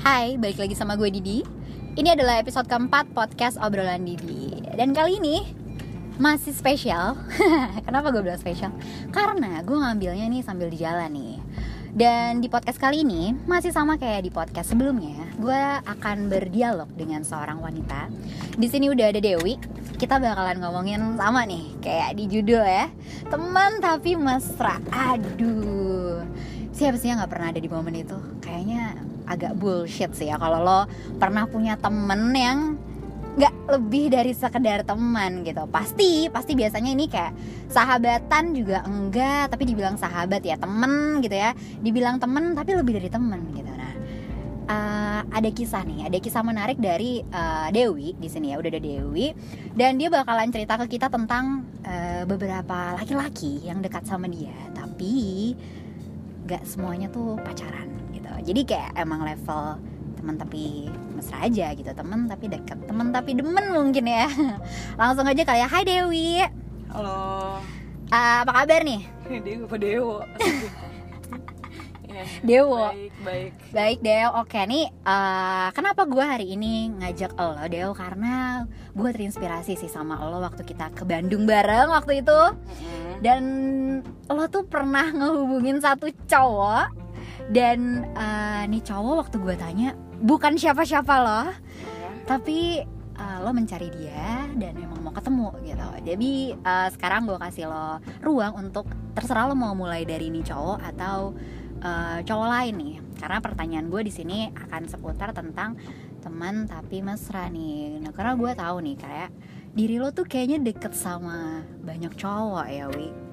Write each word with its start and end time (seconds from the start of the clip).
Hai, 0.00 0.40
balik 0.40 0.56
lagi 0.56 0.72
sama 0.72 0.96
gue 0.96 1.12
Didi 1.12 1.44
Ini 1.92 2.16
adalah 2.16 2.40
episode 2.40 2.64
keempat 2.64 3.12
podcast 3.12 3.60
obrolan 3.60 4.08
Didi 4.08 4.48
Dan 4.72 4.96
kali 4.96 5.20
ini 5.20 5.44
masih 6.16 6.56
spesial 6.56 7.20
Kenapa 7.84 8.08
gue 8.08 8.24
bilang 8.24 8.40
spesial? 8.40 8.72
Karena 9.12 9.60
gue 9.60 9.76
ngambilnya 9.76 10.24
nih 10.32 10.40
sambil 10.40 10.72
di 10.72 10.80
jalan 10.80 11.12
nih 11.12 11.36
dan 11.90 12.38
di 12.38 12.46
podcast 12.46 12.78
kali 12.78 13.02
ini 13.02 13.34
masih 13.50 13.74
sama 13.74 13.98
kayak 13.98 14.22
di 14.22 14.30
podcast 14.30 14.70
sebelumnya, 14.70 15.26
gue 15.42 15.58
akan 15.90 16.30
berdialog 16.30 16.86
dengan 16.94 17.26
seorang 17.26 17.58
wanita. 17.58 18.06
Di 18.54 18.70
sini 18.70 18.86
udah 18.94 19.10
ada 19.10 19.18
Dewi. 19.18 19.58
Kita 19.98 20.22
bakalan 20.22 20.62
ngomongin 20.62 21.18
sama 21.18 21.42
nih, 21.50 21.66
kayak 21.82 22.14
di 22.14 22.30
judul 22.30 22.62
ya, 22.62 22.86
teman 23.26 23.82
tapi 23.82 24.14
mesra. 24.14 24.78
Aduh, 24.94 26.22
siapa 26.70 26.94
sih 26.94 27.10
yang 27.10 27.18
nggak 27.18 27.32
pernah 27.34 27.50
ada 27.50 27.58
di 27.58 27.66
momen 27.66 27.98
itu? 27.98 28.14
Kayaknya 28.38 29.09
agak 29.30 29.54
bullshit 29.54 30.10
sih 30.12 30.26
ya. 30.26 30.36
Kalau 30.36 30.58
lo 30.58 30.80
pernah 31.22 31.46
punya 31.46 31.78
temen 31.78 32.34
yang 32.34 32.58
nggak 33.38 33.54
lebih 33.78 34.10
dari 34.10 34.34
sekedar 34.34 34.82
teman 34.82 35.46
gitu. 35.46 35.62
Pasti 35.70 36.26
pasti 36.26 36.58
biasanya 36.58 36.90
ini 36.90 37.06
kayak 37.06 37.32
sahabatan 37.70 38.52
juga 38.58 38.82
enggak 38.82 39.54
tapi 39.54 39.70
dibilang 39.70 39.94
sahabat 39.94 40.42
ya 40.42 40.58
temen 40.58 41.22
gitu 41.22 41.38
ya. 41.38 41.54
Dibilang 41.78 42.18
temen 42.18 42.58
tapi 42.58 42.74
lebih 42.74 42.98
dari 42.98 43.06
temen 43.06 43.40
gitu. 43.54 43.70
Nah 43.70 43.94
uh, 44.66 45.20
ada 45.30 45.50
kisah 45.54 45.86
nih 45.86 46.10
ada 46.10 46.18
kisah 46.18 46.42
menarik 46.42 46.82
dari 46.82 47.22
uh, 47.30 47.70
Dewi 47.70 48.18
di 48.18 48.26
sini 48.26 48.50
ya 48.50 48.58
udah 48.58 48.70
ada 48.74 48.82
Dewi. 48.82 49.30
Dan 49.78 50.02
dia 50.02 50.10
bakalan 50.10 50.50
cerita 50.50 50.74
ke 50.82 50.98
kita 50.98 51.06
tentang 51.06 51.62
uh, 51.86 52.26
beberapa 52.26 52.98
laki-laki 52.98 53.62
yang 53.62 53.78
dekat 53.78 54.02
sama 54.10 54.26
dia 54.26 54.52
tapi 54.74 55.54
nggak 56.50 56.66
semuanya 56.66 57.06
tuh 57.14 57.38
pacaran 57.46 57.99
jadi 58.40 58.60
kayak 58.64 58.90
emang 58.96 59.22
level 59.22 59.76
teman 60.20 60.36
tapi 60.36 60.92
mesra 61.16 61.48
aja 61.48 61.72
gitu. 61.72 61.90
Teman 61.92 62.28
tapi 62.28 62.52
deket 62.52 62.78
teman 62.84 63.08
tapi 63.12 63.32
demen 63.36 63.72
mungkin 63.72 64.04
ya. 64.04 64.28
Langsung 65.00 65.24
aja 65.24 65.42
kali 65.44 65.60
ya. 65.64 65.68
Hai 65.68 65.84
Dewi. 65.84 66.44
Halo. 66.92 67.60
Uh, 68.10 68.36
apa 68.42 68.52
kabar 68.52 68.82
nih? 68.84 69.00
Dewi 69.46 69.64
apa 69.64 69.76
Dewo? 69.80 70.16
Ya, 72.10 72.26
Dewo. 72.42 72.90
baik 72.90 73.14
baik. 73.22 73.52
Baik 73.70 73.98
Dewo. 74.02 74.42
Oke 74.42 74.58
nih 74.66 74.90
uh, 75.06 75.70
kenapa 75.70 76.02
gue 76.10 76.24
hari 76.26 76.58
ini 76.58 76.90
ngajak 76.98 77.38
lo 77.38 77.54
Dewo? 77.70 77.94
Karena 77.94 78.66
gue 78.92 79.10
terinspirasi 79.14 79.78
sih 79.78 79.86
sama 79.86 80.18
lo 80.18 80.42
waktu 80.42 80.66
kita 80.66 80.90
ke 80.90 81.06
Bandung 81.06 81.46
bareng 81.46 81.86
waktu 81.86 82.26
itu. 82.26 82.40
Dan 83.22 83.42
lo 84.26 84.44
tuh 84.50 84.66
pernah 84.66 85.06
ngehubungin 85.06 85.78
satu 85.78 86.10
cowok 86.26 86.99
dan 87.50 88.06
uh, 88.14 88.62
nih 88.70 88.82
cowok 88.86 89.26
waktu 89.26 89.36
gue 89.42 89.54
tanya 89.58 89.88
bukan 90.22 90.54
siapa-siapa 90.54 91.14
loh. 91.18 91.50
Tapi 92.24 92.78
uh, 93.18 93.38
lo 93.42 93.50
mencari 93.50 93.90
dia 93.90 94.46
dan 94.54 94.78
memang 94.78 95.02
mau 95.02 95.10
ketemu 95.10 95.50
gitu. 95.66 95.88
Jadi 96.06 96.32
uh, 96.62 96.88
sekarang 96.94 97.26
gue 97.26 97.38
kasih 97.42 97.66
lo 97.66 97.98
ruang 98.22 98.54
untuk 98.70 98.86
terserah 99.18 99.50
lo 99.50 99.58
mau 99.58 99.74
mulai 99.74 100.06
dari 100.06 100.30
ini 100.30 100.46
cowok 100.46 100.78
atau 100.94 101.34
uh, 101.82 102.18
cowok 102.22 102.48
lain 102.48 102.74
nih. 102.78 102.94
Karena 103.18 103.38
pertanyaan 103.42 103.86
gue 103.90 104.02
di 104.06 104.12
sini 104.14 104.46
akan 104.54 104.86
seputar 104.86 105.34
tentang 105.34 105.74
teman 106.22 106.70
tapi 106.70 107.02
mesra 107.02 107.50
nih. 107.50 107.98
Nah 107.98 108.14
karena 108.14 108.38
gue 108.38 108.50
tahu 108.54 108.76
nih 108.78 108.96
kayak 108.96 109.30
diri 109.74 109.98
lo 109.98 110.14
tuh 110.14 110.26
kayaknya 110.26 110.62
deket 110.62 110.94
sama 110.94 111.66
banyak 111.82 112.14
cowok 112.14 112.66
ya 112.70 112.86
wi 112.90 113.29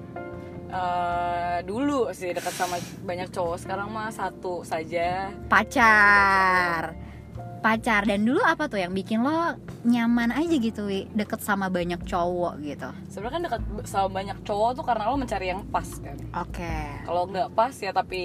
Uh, 0.68 1.64
dulu 1.64 2.12
sih 2.12 2.36
dekat 2.36 2.52
sama 2.52 2.76
banyak 3.08 3.32
cowok 3.32 3.56
sekarang 3.64 3.88
mah 3.88 4.12
satu 4.12 4.60
saja. 4.62 5.32
Pacar. 5.48 6.92
Pacar. 7.64 8.02
Dan 8.04 8.28
dulu 8.28 8.44
apa 8.44 8.68
tuh 8.68 8.78
yang 8.78 8.92
bikin 8.92 9.24
lo 9.24 9.56
nyaman 9.88 10.30
aja 10.30 10.54
gitu 10.60 10.84
wi? 10.84 11.08
Deket 11.16 11.40
sama 11.40 11.72
banyak 11.72 12.04
cowok 12.04 12.60
gitu? 12.60 12.88
Sebenarnya 13.08 13.32
kan 13.32 13.42
deket 13.48 13.62
sama 13.88 14.08
banyak 14.12 14.38
cowok 14.44 14.70
tuh 14.76 14.84
karena 14.84 15.08
lo 15.08 15.16
mencari 15.16 15.46
yang 15.50 15.64
pas 15.72 15.88
kan. 15.98 16.16
Oke. 16.36 16.60
Okay. 16.60 16.86
kalau 17.08 17.24
nggak 17.24 17.48
pas 17.56 17.72
ya 17.72 17.90
tapi 17.90 18.22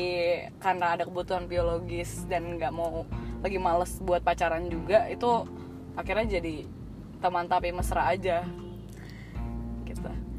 karena 0.60 1.00
ada 1.00 1.08
kebutuhan 1.08 1.48
biologis 1.48 2.28
dan 2.28 2.60
nggak 2.60 2.76
mau 2.76 3.08
lagi 3.44 3.60
males 3.60 4.00
buat 4.04 4.24
pacaran 4.24 4.68
juga 4.72 5.08
itu 5.08 5.48
akhirnya 6.00 6.40
jadi 6.40 6.64
teman 7.24 7.48
tapi 7.48 7.72
mesra 7.72 8.08
aja 8.12 8.44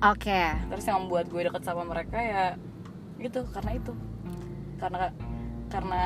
Oke. 0.04 0.28
Okay. 0.28 0.48
Terus 0.68 0.84
yang 0.84 1.08
membuat 1.08 1.32
gue 1.32 1.48
deket 1.48 1.62
sama 1.64 1.82
mereka 1.88 2.20
ya 2.20 2.60
gitu 3.16 3.40
karena 3.48 3.72
itu. 3.80 3.92
Karena 4.76 5.08
karena 5.72 6.00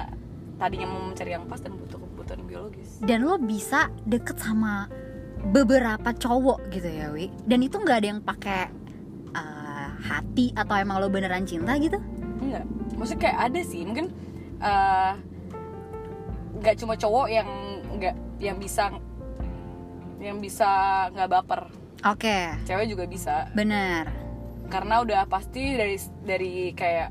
tadinya 0.55 0.87
mau 0.87 1.03
mencari 1.11 1.35
yang 1.35 1.51
pas 1.51 1.59
dan 1.59 1.75
butuh 1.75 1.99
kebutuhan 1.99 2.41
biologis. 2.47 3.03
Dan 3.03 3.27
lo 3.27 3.43
bisa 3.43 3.91
deket 4.07 4.39
sama 4.39 4.87
beberapa 5.51 6.15
cowok 6.15 6.71
gitu 6.71 6.87
ya, 6.87 7.11
Wi. 7.11 7.31
Dan 7.43 7.67
itu 7.67 7.79
nggak 7.79 7.99
ada 7.99 8.09
yang 8.11 8.23
pakai 8.23 8.71
uh, 9.35 9.91
hati 9.99 10.55
atau 10.55 10.75
emang 10.79 11.03
lo 11.03 11.11
beneran 11.11 11.43
cinta 11.43 11.75
gitu? 11.79 11.99
Enggak. 12.39 12.67
Maksudnya 12.95 13.23
kayak 13.27 13.39
ada 13.51 13.61
sih, 13.67 13.83
mungkin 13.83 14.15
uh, 14.63 15.19
nggak 16.59 16.75
cuma 16.79 16.95
cowok 16.95 17.27
yang 17.31 17.49
nggak 17.99 18.15
yang 18.39 18.57
bisa 18.63 18.95
yang 20.19 20.39
bisa 20.43 20.67
nggak 21.15 21.31
baper 21.31 21.61
Oke. 22.07 22.31
Okay. 22.31 22.45
Cewek 22.69 22.87
juga 22.95 23.05
bisa. 23.11 23.51
Benar. 23.59 24.07
Karena 24.71 25.03
udah 25.03 25.27
pasti 25.27 25.75
dari 25.75 25.97
dari 26.23 26.71
kayak 26.77 27.09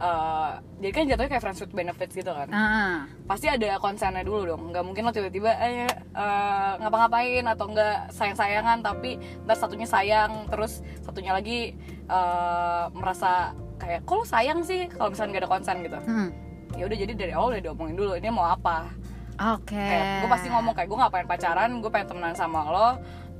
uh, 0.00 0.58
jadi 0.82 0.92
kan 0.92 1.04
jatuhnya 1.06 1.30
kayak 1.30 1.44
friends 1.44 1.60
with 1.62 1.74
benefits 1.74 2.14
gitu 2.16 2.32
kan. 2.34 2.48
Uh. 2.50 3.06
Pasti 3.30 3.46
ada 3.46 3.78
konsennya 3.78 4.26
dulu 4.26 4.56
dong. 4.56 4.62
Nggak 4.74 4.84
mungkin 4.84 5.02
lo 5.06 5.12
tiba-tiba 5.14 5.54
eh 5.62 5.86
uh, 6.16 6.72
ngapa-ngapain 6.82 7.46
atau 7.46 7.70
enggak 7.70 8.10
sayang-sayangan 8.10 8.82
tapi 8.82 9.20
ntar 9.46 9.56
satunya 9.58 9.86
sayang 9.86 10.50
terus 10.50 10.82
satunya 11.06 11.30
lagi 11.30 11.78
uh, 12.10 12.90
merasa 12.90 13.54
kayak 13.78 14.02
kok 14.06 14.14
lo 14.18 14.24
sayang 14.26 14.66
sih 14.66 14.90
kalau 14.90 15.14
misalnya 15.14 15.30
nggak 15.38 15.44
ada 15.46 15.50
konsen 15.50 15.76
gitu. 15.86 15.98
Hmm. 16.02 16.28
Ya 16.74 16.90
udah 16.90 16.98
jadi 16.98 17.12
dari 17.14 17.32
awal 17.36 17.54
udah 17.54 17.62
diomongin 17.70 17.94
dulu 17.94 18.12
ini 18.18 18.28
mau 18.34 18.50
apa. 18.50 18.90
Oke. 19.34 19.74
Okay. 19.74 20.22
gue 20.22 20.30
pasti 20.30 20.46
ngomong 20.46 20.78
kayak 20.78 20.86
gue 20.86 20.94
ngapain 20.94 21.26
pacaran, 21.26 21.82
gue 21.82 21.90
pengen 21.90 22.14
temenan 22.14 22.38
sama 22.38 22.70
lo 22.70 22.90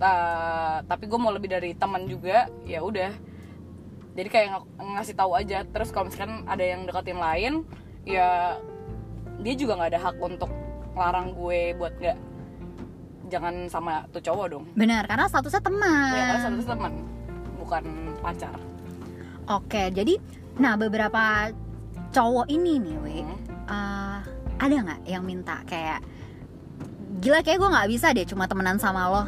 uh, 0.01 0.79
tapi 0.87 1.05
gue 1.07 1.19
mau 1.19 1.31
lebih 1.35 1.51
dari 1.53 1.75
teman 1.75 2.07
juga 2.07 2.49
ya 2.65 2.81
udah. 2.81 3.13
Jadi 4.15 4.29
kayak 4.31 4.49
ng 4.79 4.91
ngasih 4.95 5.15
tahu 5.19 5.35
aja. 5.35 5.67
Terus 5.67 5.91
kalau 5.91 6.07
misalkan 6.07 6.47
ada 6.47 6.63
yang 6.63 6.87
deketin 6.87 7.19
lain 7.19 7.53
ya 8.07 8.59
dia 9.43 9.55
juga 9.59 9.79
nggak 9.81 9.91
ada 9.95 10.01
hak 10.11 10.17
untuk 10.23 10.51
larang 10.95 11.35
gue 11.35 11.75
buat 11.75 11.95
nggak 11.99 12.19
jangan 13.29 13.67
sama 13.67 14.07
tuh 14.15 14.23
cowok 14.23 14.47
dong. 14.51 14.65
Benar 14.79 15.11
karena 15.11 15.27
statusnya 15.27 15.63
teman. 15.63 16.15
Ya 16.15 16.23
karena 16.31 16.43
statusnya 16.47 16.73
teman 16.79 16.93
bukan 17.59 17.85
pacar. 18.23 18.55
Oke 19.51 19.91
jadi 19.91 20.17
nah 20.55 20.79
beberapa 20.79 21.51
cowok 22.15 22.47
ini 22.47 22.79
nih 22.79 22.97
we 23.03 23.17
hmm. 23.27 23.39
uh, 23.67 24.23
ada 24.63 24.75
nggak 24.87 25.01
yang 25.11 25.27
minta 25.27 25.67
kayak 25.67 25.99
gila 27.19 27.43
kayak 27.43 27.59
gue 27.59 27.71
nggak 27.75 27.89
bisa 27.91 28.15
deh 28.15 28.23
cuma 28.23 28.47
temenan 28.47 28.79
sama 28.79 29.11
lo 29.11 29.23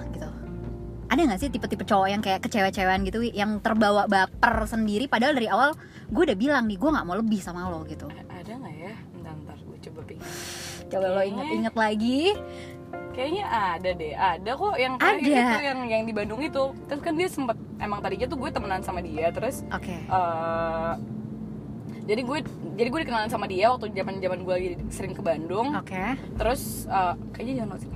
ada 1.07 1.21
nggak 1.23 1.39
sih 1.39 1.51
tipe-tipe 1.51 1.85
cowok 1.87 2.09
yang 2.11 2.23
kayak 2.23 2.43
kecewa-cewaan 2.43 3.07
gitu 3.07 3.23
yang 3.23 3.63
terbawa 3.63 4.11
baper 4.11 4.67
sendiri? 4.67 5.07
Padahal 5.07 5.39
dari 5.39 5.47
awal 5.47 5.75
gue 6.11 6.23
udah 6.23 6.39
bilang 6.39 6.65
nih 6.67 6.79
gue 6.79 6.91
nggak 6.91 7.07
mau 7.07 7.17
lebih 7.19 7.39
sama 7.39 7.71
lo 7.71 7.87
gitu. 7.87 8.11
Ada 8.11 8.53
nggak 8.59 8.75
ya? 8.75 8.93
Bentar 9.15 9.33
bentar 9.39 9.59
gue 9.59 9.79
coba 9.91 10.01
pikir 10.07 10.31
coba 10.87 11.07
lo 11.11 11.23
inget-inget 11.23 11.75
lagi. 11.75 12.21
Kayaknya 13.17 13.45
ada 13.49 13.91
deh 13.97 14.13
ada 14.13 14.51
kok 14.53 14.75
yang 14.77 14.95
kayak 15.01 15.19
ada. 15.19 15.25
gitu 15.25 15.57
yang 15.65 15.79
yang 15.89 16.03
di 16.05 16.13
Bandung 16.13 16.41
itu. 16.43 16.65
Terus 16.91 17.01
kan 17.01 17.15
dia 17.15 17.29
sempet 17.31 17.57
emang 17.81 18.01
tadinya 18.03 18.27
tuh 18.27 18.39
gue 18.39 18.51
temenan 18.51 18.83
sama 18.83 19.01
dia 19.03 19.31
terus 19.33 19.63
oke. 19.69 19.83
okay. 19.83 20.01
uh, 20.11 20.17
eh, 20.17 20.95
jadi 22.07 22.23
gue 22.23 22.39
jadi 22.77 22.89
gue 22.93 23.01
dikenalan 23.03 23.31
sama 23.33 23.51
dia 23.51 23.73
waktu 23.73 23.91
zaman 23.91 24.23
zaman 24.23 24.39
gue 24.47 24.55
lagi 24.55 24.71
sering 24.91 25.15
ke 25.15 25.23
Bandung. 25.23 25.75
Oke. 25.75 25.95
Okay. 25.95 26.11
terus 26.39 26.87
uh, 26.91 27.15
kayaknya 27.35 27.65
jangan 27.65 27.79
sih 27.83 27.91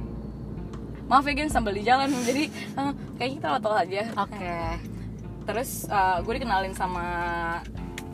maaf 1.10 1.26
ya 1.26 1.34
geng 1.34 1.50
sambil 1.50 1.74
di 1.74 1.82
jalan 1.82 2.06
jadi 2.22 2.46
uh, 2.78 2.94
kayaknya 3.18 3.34
kita 3.42 3.58
tahu 3.58 3.74
aja 3.74 4.02
oke 4.14 4.30
okay. 4.30 4.78
terus 5.42 5.90
uh, 5.90 6.22
gue 6.22 6.32
dikenalin 6.38 6.70
sama 6.70 7.06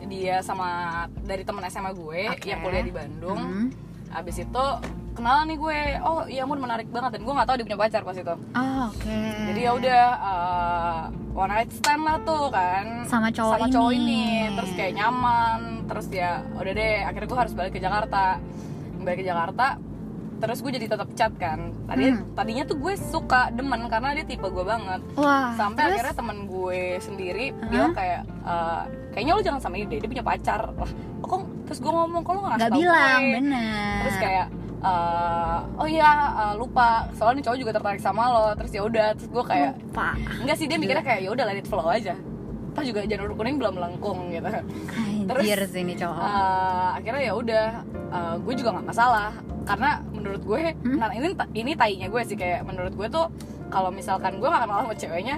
dia 0.07 0.41
sama 0.41 1.03
dari 1.21 1.45
teman 1.45 1.61
SMA 1.69 1.93
gue 1.93 2.21
okay. 2.33 2.57
yang 2.57 2.65
kuliah 2.65 2.81
di 2.81 2.95
Bandung 2.95 3.37
mm. 3.37 3.67
abis 4.17 4.41
itu 4.41 4.65
kenalan 5.13 5.45
nih 5.49 5.57
gue 5.61 5.79
oh 6.01 6.25
iya 6.25 6.43
mun 6.49 6.57
menarik 6.57 6.89
banget 6.89 7.17
dan 7.17 7.21
gue 7.21 7.33
nggak 7.37 7.47
tahu 7.49 7.55
dia 7.61 7.65
punya 7.69 7.79
pacar 7.85 8.01
pas 8.01 8.17
itu 8.17 8.33
oh, 8.33 8.37
oke 8.37 8.97
okay. 8.97 9.33
jadi 9.53 9.59
ya 9.61 9.71
udah 9.77 10.03
uh, 10.17 11.01
one 11.37 11.51
night 11.53 11.69
stand 11.73 12.01
lah 12.01 12.17
tuh 12.25 12.49
kan 12.49 13.05
sama 13.05 13.29
cowok 13.29 13.53
sama 13.61 13.67
ini. 13.67 13.73
cowok 13.77 13.91
ini 13.93 14.25
terus 14.57 14.71
kayak 14.73 14.93
nyaman 14.97 15.59
terus 15.85 16.05
dia 16.09 16.41
udah 16.57 16.73
deh 16.73 16.97
akhirnya 17.05 17.27
gue 17.29 17.39
harus 17.45 17.53
balik 17.53 17.73
ke 17.77 17.81
Jakarta 17.81 18.25
balik 19.05 19.17
ke 19.21 19.25
Jakarta 19.25 19.67
terus 20.37 20.61
gue 20.61 20.71
jadi 20.77 20.85
tetap 20.85 21.09
chat 21.17 21.33
kan. 21.41 21.73
Tadi 21.89 22.13
hmm. 22.13 22.37
tadinya 22.37 22.63
tuh 22.65 22.77
gue 22.77 22.93
suka 22.97 23.49
demen 23.53 23.89
karena 23.89 24.13
dia 24.13 24.25
tipe 24.25 24.45
gue 24.45 24.65
banget. 24.65 25.01
Wah, 25.17 25.57
sampai 25.57 25.81
terus? 25.81 25.95
akhirnya 25.97 26.15
temen 26.15 26.37
gue 26.45 26.81
sendiri 27.01 27.45
huh? 27.53 27.69
bilang 27.69 27.93
kayak 27.97 28.21
uh, 28.45 28.85
kayaknya 29.17 29.33
lo 29.33 29.41
jangan 29.41 29.61
sama 29.65 29.81
dia 29.81 29.97
dia 29.97 30.09
punya 30.09 30.21
pacar. 30.21 30.61
Lah 30.77 30.91
kok 31.17 31.41
terus 31.65 31.79
gue 31.81 31.91
ngomong 31.91 32.21
kok 32.21 32.31
lo 32.37 32.39
nggak 32.45 32.57
nggak 32.61 32.73
bilang 32.77 33.21
gue? 33.21 33.33
bener. 33.41 33.97
Terus 34.05 34.17
kayak 34.21 34.47
eh, 34.77 35.59
oh 35.81 35.87
iya 35.89 36.09
eh, 36.37 36.53
lupa. 36.53 37.09
Soalnya 37.17 37.41
cowok 37.49 37.57
juga 37.57 37.71
tertarik 37.73 38.01
sama 38.01 38.23
lo. 38.29 38.47
Terus 38.53 38.71
ya 38.77 38.81
udah 38.85 39.07
terus 39.17 39.29
gue 39.33 39.43
kayak 39.43 39.71
Pak 39.89 40.13
enggak 40.45 40.57
sih 40.61 40.65
dia 40.69 40.77
mikirnya 40.77 41.01
kayak 41.01 41.19
ya 41.25 41.29
udah 41.33 41.45
let 41.49 41.57
it 41.57 41.67
flow 41.67 41.89
aja. 41.89 42.13
Toh 42.77 42.83
juga 42.85 43.09
janur 43.09 43.33
kuning 43.33 43.57
belum 43.57 43.73
melengkung 43.81 44.29
gitu. 44.29 44.49
Anjir 45.33 45.59
sih 45.65 45.81
ini 45.81 45.97
cowok. 45.97 46.21
Eh, 46.21 46.87
akhirnya 47.01 47.23
ya 47.25 47.33
udah 47.33 47.65
eh, 47.89 48.35
gue 48.37 48.53
juga 48.53 48.69
nggak 48.77 48.87
masalah. 48.93 49.33
Karena 49.67 49.99
menurut 50.27 50.43
gue 50.43 50.61
Hmm? 50.77 50.97
nah 50.97 51.09
ini 51.09 51.27
ini 51.55 51.71
tainya 51.73 52.07
gue 52.07 52.21
sih 52.21 52.35
kayak 52.35 52.61
menurut 52.61 52.91
gue 52.91 53.07
tuh 53.07 53.25
kalau 53.67 53.87
misalkan 53.89 54.35
gue 54.35 54.45
gak 54.45 54.61
kenal 54.61 54.79
sama 54.81 54.93
ceweknya 54.93 55.37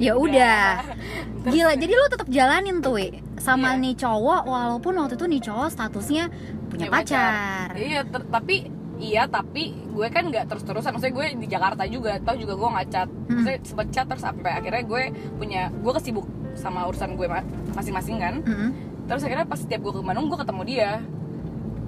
Ya 0.00 0.16
udah 0.16 0.80
Gila 1.46 1.76
jadi 1.76 1.92
lu 1.92 2.06
tetap 2.08 2.24
jalanin 2.26 2.80
tuh 2.80 2.96
Wi 2.96 3.12
Sama 3.36 3.76
Iya. 3.76 3.82
nih 3.82 3.94
cowok 3.94 4.42
Walaupun 4.42 4.92
waktu 4.96 5.14
itu 5.14 5.26
nih 5.26 5.40
cowok 5.42 5.68
statusnya 5.68 6.24
Punya 6.66 6.88
punya 6.88 6.88
pacar, 6.88 7.68
iya 7.76 8.00
ter- 8.02 8.24
tapi 8.26 8.72
iya 8.96 9.22
tapi 9.26 9.62
gue 9.86 10.06
kan 10.08 10.24
nggak 10.24 10.46
terus 10.46 10.62
terusan 10.62 10.90
maksudnya 10.90 11.12
gue 11.12 11.26
di 11.36 11.46
Jakarta 11.46 11.84
juga 11.84 12.16
tau 12.18 12.32
juga 12.34 12.54
gue 12.54 12.68
nggak 12.70 12.88
chat 12.88 13.04
Hmm. 13.04 13.28
maksudnya 13.36 13.58
sempet 13.62 13.86
chat 13.90 14.06
terus 14.06 14.22
sampai 14.22 14.50
akhirnya 14.54 14.82
gue 14.82 15.02
punya 15.34 15.62
gue 15.70 15.92
kesibuk 15.92 16.24
sama 16.54 16.86
urusan 16.86 17.12
gue 17.12 17.26
ma- 17.26 17.44
masing-masing 17.72 18.16
kan 18.16 18.34
Mm-mm. 18.40 18.70
terus 19.04 19.20
akhirnya 19.20 19.44
pas 19.44 19.56
setiap 19.56 19.80
gue 19.82 19.92
ke 19.92 20.00
Bandung 20.00 20.26
gue 20.26 20.38
ketemu 20.38 20.62
dia 20.64 20.90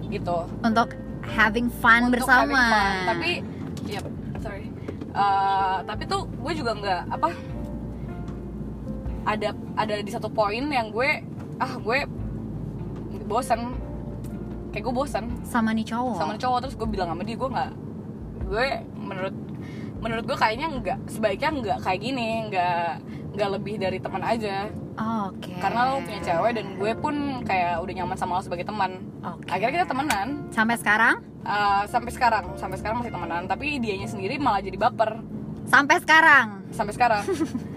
gitu 0.07 0.39
Untuk 0.61 0.93
having 1.27 1.69
fun 1.71 2.09
Untuk 2.09 2.21
bersama. 2.21 2.45
having 2.45 2.65
fun. 2.69 2.95
tapi 3.09 3.31
ya 3.85 4.01
sorry. 4.39 4.67
Eh, 5.11 5.79
tapi 5.83 6.03
tuh 6.05 6.27
gue 6.29 6.53
juga 6.53 6.73
nggak 6.75 7.03
apa 7.09 7.29
ada 9.25 9.49
ada 9.75 9.95
di 9.97 10.11
satu 10.11 10.29
poin 10.29 10.69
yang 10.69 10.91
gue 10.91 11.25
ah 11.57 11.73
gue 11.75 11.99
bosan 13.25 13.73
kayak 14.69 14.85
gue 14.85 14.95
bosan 14.95 15.25
Sama 15.43 15.73
nih 15.73 15.87
cowok. 15.87 16.19
Sama 16.19 16.35
cowok 16.37 16.59
terus 16.61 16.75
gue 16.75 16.89
bilang 16.91 17.09
sama 17.09 17.23
dia 17.23 17.35
gue 17.35 17.49
nggak 17.49 17.71
gue 18.45 18.67
menurut 18.95 19.35
menurut 19.99 20.25
gue 20.27 20.37
kayaknya 20.37 20.69
nggak 20.69 20.99
sebaiknya 21.09 21.49
nggak 21.55 21.79
kayak 21.81 22.01
gini 22.03 22.29
nggak 22.53 22.91
nggak 23.35 23.51
lebih 23.59 23.75
dari 23.77 23.99
teman 23.99 24.23
aja. 24.23 24.71
Oke. 24.95 25.51
Karena 25.59 25.81
lo 25.91 25.99
punya 26.07 26.21
cewek 26.23 26.53
dan 26.55 26.67
gue 26.79 26.93
pun 26.95 27.15
kayak 27.43 27.83
udah 27.83 27.95
nyaman 27.99 28.17
sama 28.17 28.39
lo 28.39 28.43
sebagai 28.43 28.63
teman. 28.63 29.03
Oke. 29.27 29.47
akhirnya 29.51 29.83
kita 29.83 29.89
temenan. 29.91 30.29
Sampai 30.55 30.77
sekarang? 30.79 31.17
Uh, 31.43 31.83
sampai 31.91 32.11
sekarang. 32.15 32.45
Sampai 32.55 32.77
sekarang 32.79 33.03
masih 33.03 33.13
temenan. 33.13 33.43
Tapi 33.51 33.83
dianya 33.83 34.07
sendiri 34.07 34.39
malah 34.39 34.63
jadi 34.63 34.79
baper. 34.79 35.19
Sampai 35.67 35.99
sekarang? 35.99 36.63
Sampai 36.71 36.95
sekarang. 36.95 37.23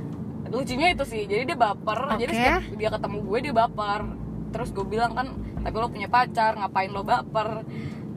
Lucunya 0.54 0.94
itu 0.94 1.04
sih. 1.04 1.26
Jadi 1.26 1.44
dia 1.44 1.58
baper. 1.58 2.16
Jadi 2.22 2.32
Oke. 2.32 2.38
setiap 2.38 2.62
dia 2.78 2.90
ketemu 2.94 3.18
gue 3.26 3.38
dia 3.50 3.54
baper. 3.56 4.02
Terus 4.54 4.70
gue 4.72 4.86
bilang 4.86 5.12
kan 5.18 5.28
tapi 5.66 5.76
lo 5.76 5.90
punya 5.90 6.08
pacar 6.08 6.54
ngapain 6.56 6.94
lo 6.94 7.02
baper? 7.02 7.66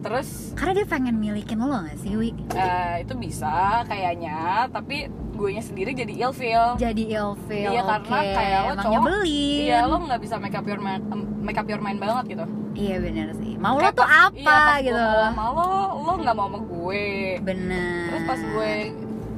Terus 0.00 0.56
Karena 0.56 0.80
dia 0.80 0.86
pengen 0.88 1.16
milikin 1.20 1.60
lo 1.60 1.76
gak 1.76 2.00
sih 2.00 2.16
Wi? 2.16 2.32
eh, 2.52 3.04
itu 3.04 3.12
bisa 3.16 3.80
kayaknya. 3.84 4.68
Tapi 4.72 5.08
gue 5.40 5.50
nya 5.50 5.62
sendiri 5.62 5.90
jadi 5.92 6.12
ilfeel. 6.20 6.76
Jadi 6.76 7.02
ilfeel 7.10 7.70
iya 7.70 7.80
karena 7.82 8.18
kayak 8.30 8.60
lo 8.60 8.74
cowok 8.76 8.92
nyebelin. 8.92 9.60
iya 9.62 9.78
lo 9.82 9.96
nggak 9.98 10.20
bisa 10.20 10.36
make 10.36 10.52
up 10.52 10.66
your 10.66 10.76
mind 10.78 11.00
make 11.40 11.56
up 11.56 11.64
your 11.64 11.80
mind 11.80 11.96
banget 11.96 12.24
gitu. 12.30 12.44
Iya 12.70 12.96
bener 13.00 13.28
sih. 13.34 13.56
Mau 13.56 13.74
lo 13.74 13.82
Kayak 13.82 13.96
tuh 13.96 14.04
pas- 14.04 14.28
apa 14.28 14.36
iya, 14.36 14.60
gue 14.76 14.84
gitu? 14.86 15.06
mau 15.32 15.50
lo 15.50 15.68
lo 15.98 16.12
nggak 16.14 16.34
mau 16.34 16.46
sama 16.46 16.58
gue. 16.60 17.06
Bener. 17.40 18.04
Terus 18.06 18.22
pas 18.24 18.40
gue 18.42 18.72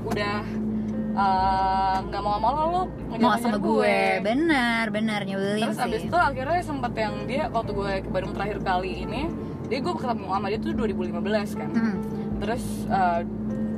udah 0.05 0.37
eh, 1.13 1.97
nggak 2.03 2.21
mau 2.21 2.33
sama 2.35 2.49
lo 2.51 2.63
lo 2.67 2.83
Mau 3.15 3.37
sama 3.37 3.57
gue. 3.57 3.97
Bener 4.21 4.85
bener. 4.89 5.21
Nyebelin 5.23 5.63
terus 5.63 5.77
sih. 5.77 5.87
abis 5.87 6.03
itu 6.05 6.19
akhirnya 6.19 6.61
sempet 6.61 6.93
yang 6.97 7.15
dia 7.25 7.43
waktu 7.49 7.71
gue 7.71 7.93
ke 8.01 8.11
Bandung 8.11 8.33
terakhir 8.33 8.59
kali 8.61 9.07
ini 9.07 9.31
dia 9.65 9.79
gue 9.79 9.95
ketemu 9.95 10.27
sama 10.27 10.47
dia 10.49 10.59
tuh 10.59 10.73
2015 10.75 11.23
kan. 11.55 11.71
Hmm. 11.71 11.97
terus 12.37 12.65
eh, 12.87 13.21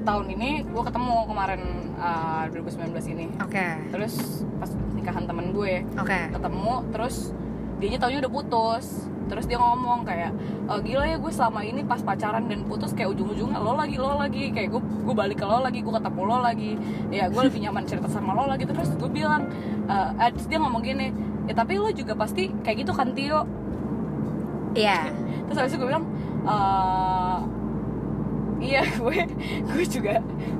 tahun 0.04 0.26
ini 0.30 0.50
gue 0.64 0.82
ketemu 0.84 1.16
kemarin 1.26 1.62
eh, 1.96 2.44
2019 2.52 3.12
ini. 3.16 3.26
Oke. 3.40 3.66
Terus 3.90 4.14
pas 4.56 4.70
nikahan 4.94 5.24
temen 5.24 5.50
gue 5.50 5.82
Oke. 5.96 6.18
ketemu 6.30 6.72
terus 6.92 7.32
dia 7.80 7.98
taunya 7.98 8.20
udah 8.20 8.32
putus. 8.32 8.86
Terus 9.24 9.48
dia 9.48 9.56
ngomong 9.56 10.04
kayak 10.04 10.36
"Eh, 10.68 10.80
gila 10.84 11.08
ya 11.08 11.16
gue 11.16 11.32
selama 11.32 11.64
ini 11.64 11.80
pas 11.80 11.96
pacaran 11.98 12.44
dan 12.44 12.68
putus 12.68 12.92
kayak 12.92 13.16
ujung-ujungnya 13.16 13.56
lo 13.56 13.72
lagi 13.74 13.96
lo 13.96 14.14
lagi. 14.14 14.52
Kayak 14.52 14.76
gue 14.76 14.82
gue 14.84 15.14
balik 15.16 15.40
ke 15.40 15.46
lo 15.48 15.58
lagi 15.58 15.80
gue 15.80 15.90
ketemu 15.90 16.20
lo 16.22 16.38
lagi. 16.38 16.72
Ya 17.08 17.32
gue 17.32 17.42
lebih 17.42 17.60
nyaman 17.64 17.84
cerita 17.84 18.06
sama 18.06 18.32
lo 18.32 18.44
lagi. 18.44 18.68
Terus 18.68 18.92
gue 18.94 19.08
bilang 19.08 19.48
eh, 19.88 20.08
eh, 20.20 20.28
terus 20.30 20.46
dia 20.46 20.60
ngomong 20.60 20.84
gini 20.84 21.08
ya 21.44 21.52
tapi 21.52 21.76
lo 21.76 21.92
juga 21.92 22.16
pasti 22.16 22.52
kayak 22.60 22.84
gitu 22.84 22.92
kan 22.92 23.12
Tio? 23.12 23.44
Iya. 24.74 25.08
Terus 25.48 25.56
habis 25.56 25.72
itu 25.72 25.78
gue 25.80 25.88
bilang 25.88 26.04
"Eh, 26.44 27.38
iya 28.64 28.82
gue 29.00 29.19
gue 29.69 29.84
juga 29.84 30.14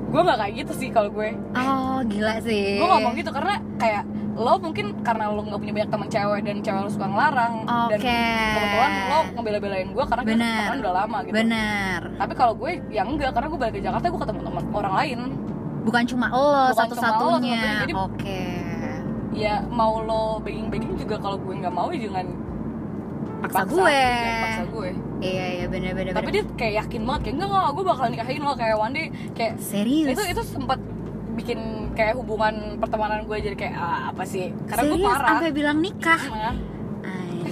gue 0.05 0.21
nggak 0.21 0.37
kayak 0.37 0.53
gitu 0.63 0.73
sih 0.79 0.89
kalau 0.93 1.09
gue. 1.11 1.33
Oh 1.57 1.99
gila 2.07 2.39
sih. 2.39 2.79
Gue 2.79 2.87
ngomong 2.87 3.13
gitu 3.19 3.33
karena 3.33 3.59
kayak 3.75 4.05
lo 4.35 4.59
mungkin 4.59 4.99
karena 5.03 5.31
lo 5.31 5.41
nggak 5.43 5.59
punya 5.59 5.73
banyak 5.75 5.91
teman 5.91 6.07
cewek 6.11 6.39
dan 6.43 6.57
cewek 6.63 6.81
lo 6.87 6.89
suka 6.91 7.07
ngelarang 7.07 7.53
dan 7.91 7.99
Oke. 7.99 8.19
kebetulan 8.55 8.91
lo 9.07 9.19
ngebela-belain 9.35 9.87
gue 9.91 10.05
karena 10.07 10.23
kita 10.23 10.35
Bener. 10.35 10.55
temenan 10.55 10.79
udah 10.83 10.93
lama 10.93 11.17
gitu. 11.23 11.33
Bener 11.35 11.99
tapi 12.15 12.33
kalau 12.35 12.53
gue 12.55 12.71
ya 12.91 13.01
enggak 13.03 13.31
karena 13.35 13.47
gue 13.51 13.59
balik 13.59 13.73
ke 13.75 13.81
Jakarta 13.83 14.05
gue 14.07 14.21
ketemu 14.23 14.41
teman 14.43 14.63
orang 14.71 14.93
lain. 14.99 15.19
Bukan 15.85 16.03
cuma 16.07 16.25
lo 16.31 16.47
satu-satunya. 16.73 17.63
Oke. 17.95 18.39
ya 19.35 19.59
mau 19.67 19.99
lo 19.99 20.39
begging-begging 20.39 20.95
juga 20.95 21.19
kalau 21.19 21.35
gue 21.35 21.53
nggak 21.59 21.75
mau 21.75 21.91
ya 21.91 22.07
jangan 22.07 22.27
Paksa 23.45 23.61
paksa, 23.61 23.73
gue. 23.77 24.01
jangan 24.01 24.41
paksa 24.41 24.65
gue. 24.65 24.89
Iya 25.21 25.45
iya 25.47 25.65
bener-bener 25.71 26.11
tapi 26.11 26.29
dia 26.33 26.43
kayak 26.59 26.73
yakin 26.85 27.01
banget 27.07 27.21
kayak 27.23 27.35
enggak 27.39 27.49
enggak 27.49 27.71
gue 27.71 27.85
bakal 27.85 28.05
nikahin 28.11 28.41
lo 28.43 28.53
kayak 28.57 28.77
one 28.77 28.93
day 28.93 29.05
kayak 29.37 29.53
Serius? 29.61 30.09
Itu 30.11 30.21
itu 30.25 30.41
sempat 30.43 30.79
bikin 31.35 31.59
kayak 31.93 32.15
hubungan 32.17 32.79
pertemanan 32.79 33.27
gue 33.27 33.37
jadi 33.37 33.55
kayak 33.55 33.75
ah, 33.77 34.01
apa 34.11 34.23
sih? 34.25 34.51
Karena 34.65 34.83
gue 34.89 34.99
marah. 34.99 35.29
Sampai 35.37 35.51
bilang 35.53 35.77
nikah? 35.79 36.21
Nah, 36.31 36.53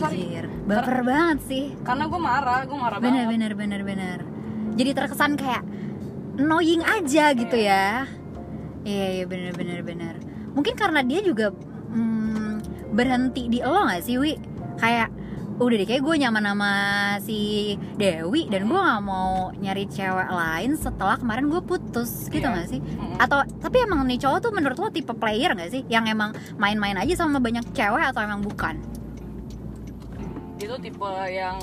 Anjir 0.03 0.45
Baper 0.67 0.99
banget 1.05 1.39
sih. 1.47 1.65
karena 1.83 2.07
gue 2.07 2.19
marah 2.19 2.59
gue 2.67 2.77
marah 2.77 2.97
bener 2.99 3.27
banget. 3.27 3.31
bener 3.31 3.51
bener 3.55 3.81
bener. 3.85 4.19
Jadi 4.73 4.89
terkesan 4.95 5.37
kayak 5.37 5.63
annoying 6.39 6.81
aja 6.81 7.31
gitu 7.37 7.57
ya. 7.59 8.09
Iya 8.83 9.07
iya 9.21 9.25
bener 9.29 9.53
bener 9.55 9.79
bener. 9.85 10.15
Mungkin 10.57 10.75
karena 10.75 11.05
dia 11.05 11.23
juga 11.23 11.53
hmm, 11.93 12.89
berhenti 12.91 13.47
di 13.47 13.59
lo 13.63 13.87
nggak 13.87 14.03
sih 14.03 14.17
wi? 14.19 14.35
Kayak 14.79 15.13
udah 15.55 15.75
deh 15.75 15.85
kayak 15.85 16.01
gue 16.01 16.15
nyaman 16.17 16.44
sama 16.44 16.73
si 17.19 17.39
Dewi 17.94 18.47
dan 18.47 18.65
gue 18.65 18.75
nggak 18.75 19.01
mau 19.01 19.53
nyari 19.53 19.86
cewek 19.86 20.25
lain 20.27 20.74
setelah 20.74 21.15
kemarin 21.15 21.45
gue 21.48 21.62
putus 21.62 22.25
gitu 22.27 22.41
Iya. 22.41 22.51
nggak 22.51 22.67
sih 22.67 22.79
Mm-mm. 22.79 23.17
atau 23.17 23.45
tapi 23.60 23.77
emang 23.79 24.01
nih 24.03 24.17
cowok 24.17 24.39
tuh 24.39 24.51
menurut 24.51 24.75
lo 24.75 24.89
tipe 24.89 25.13
player 25.13 25.53
nggak 25.53 25.69
sih 25.69 25.81
yang 25.88 26.05
emang 26.05 26.31
main-main 26.55 26.95
aja 26.95 27.13
sama 27.15 27.38
banyak 27.38 27.63
cewek 27.72 28.01
atau 28.03 28.19
emang 28.19 28.41
bukan 28.41 28.81
dia 30.55 30.67
tuh 30.67 30.79
tipe 30.79 31.10
yang 31.27 31.57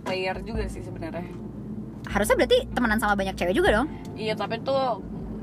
player 0.00 0.36
juga 0.40 0.64
sih 0.64 0.80
sebenarnya 0.80 1.26
harusnya 2.08 2.34
berarti 2.34 2.58
temenan 2.70 2.98
sama 2.98 3.14
banyak 3.14 3.36
cewek 3.36 3.52
juga 3.52 3.76
dong 3.76 3.86
iya 4.14 4.32
tapi 4.32 4.56
tuh 4.60 4.98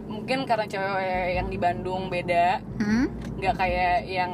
mungkin 0.08 0.44
karena 0.44 0.66
cewek 0.66 0.98
yang 1.36 1.48
di 1.48 1.58
Bandung 1.58 2.08
beda 2.08 2.60
hmm? 2.80 3.06
nggak 3.38 3.56
kayak 3.56 4.08
yang 4.08 4.32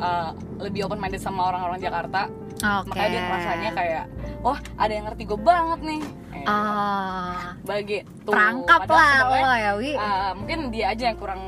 uh, 0.00 0.30
lebih 0.58 0.84
open 0.84 0.96
minded 0.96 1.20
sama 1.20 1.48
orang-orang 1.48 1.78
Jakarta 1.78 2.26
Oke. 2.56 2.88
makanya 2.90 3.08
dia 3.08 3.22
rasanya 3.26 3.70
kayak 3.72 4.04
wah 4.40 4.58
ada 4.74 4.92
yang 4.92 5.04
ngerti 5.06 5.22
gue 5.24 5.38
banget 5.38 5.80
nih 5.84 6.02
Eh, 6.30 6.46
Ah, 6.48 7.52
bagi 7.60 8.00
tuh 8.24 8.32
perangkap 8.32 8.88
lah 8.88 9.28
lo 9.28 9.52
ya 9.52 9.72
Wi. 9.76 9.92
uh, 9.92 10.32
mungkin 10.32 10.72
dia 10.72 10.90
aja 10.90 11.12
yang 11.12 11.18
kurang 11.20 11.42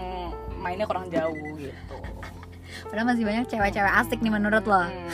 mainnya 0.55 0.85
kurang 0.85 1.09
jauh 1.09 1.33
gitu 1.57 1.97
Padahal 2.83 3.09
masih 3.09 3.25
banyak 3.25 3.49
cewek-cewek 3.49 3.89
asik 3.95 4.21
nih 4.21 4.29
menurut 4.29 4.69
lo. 4.69 4.85
Hmm, 4.85 5.09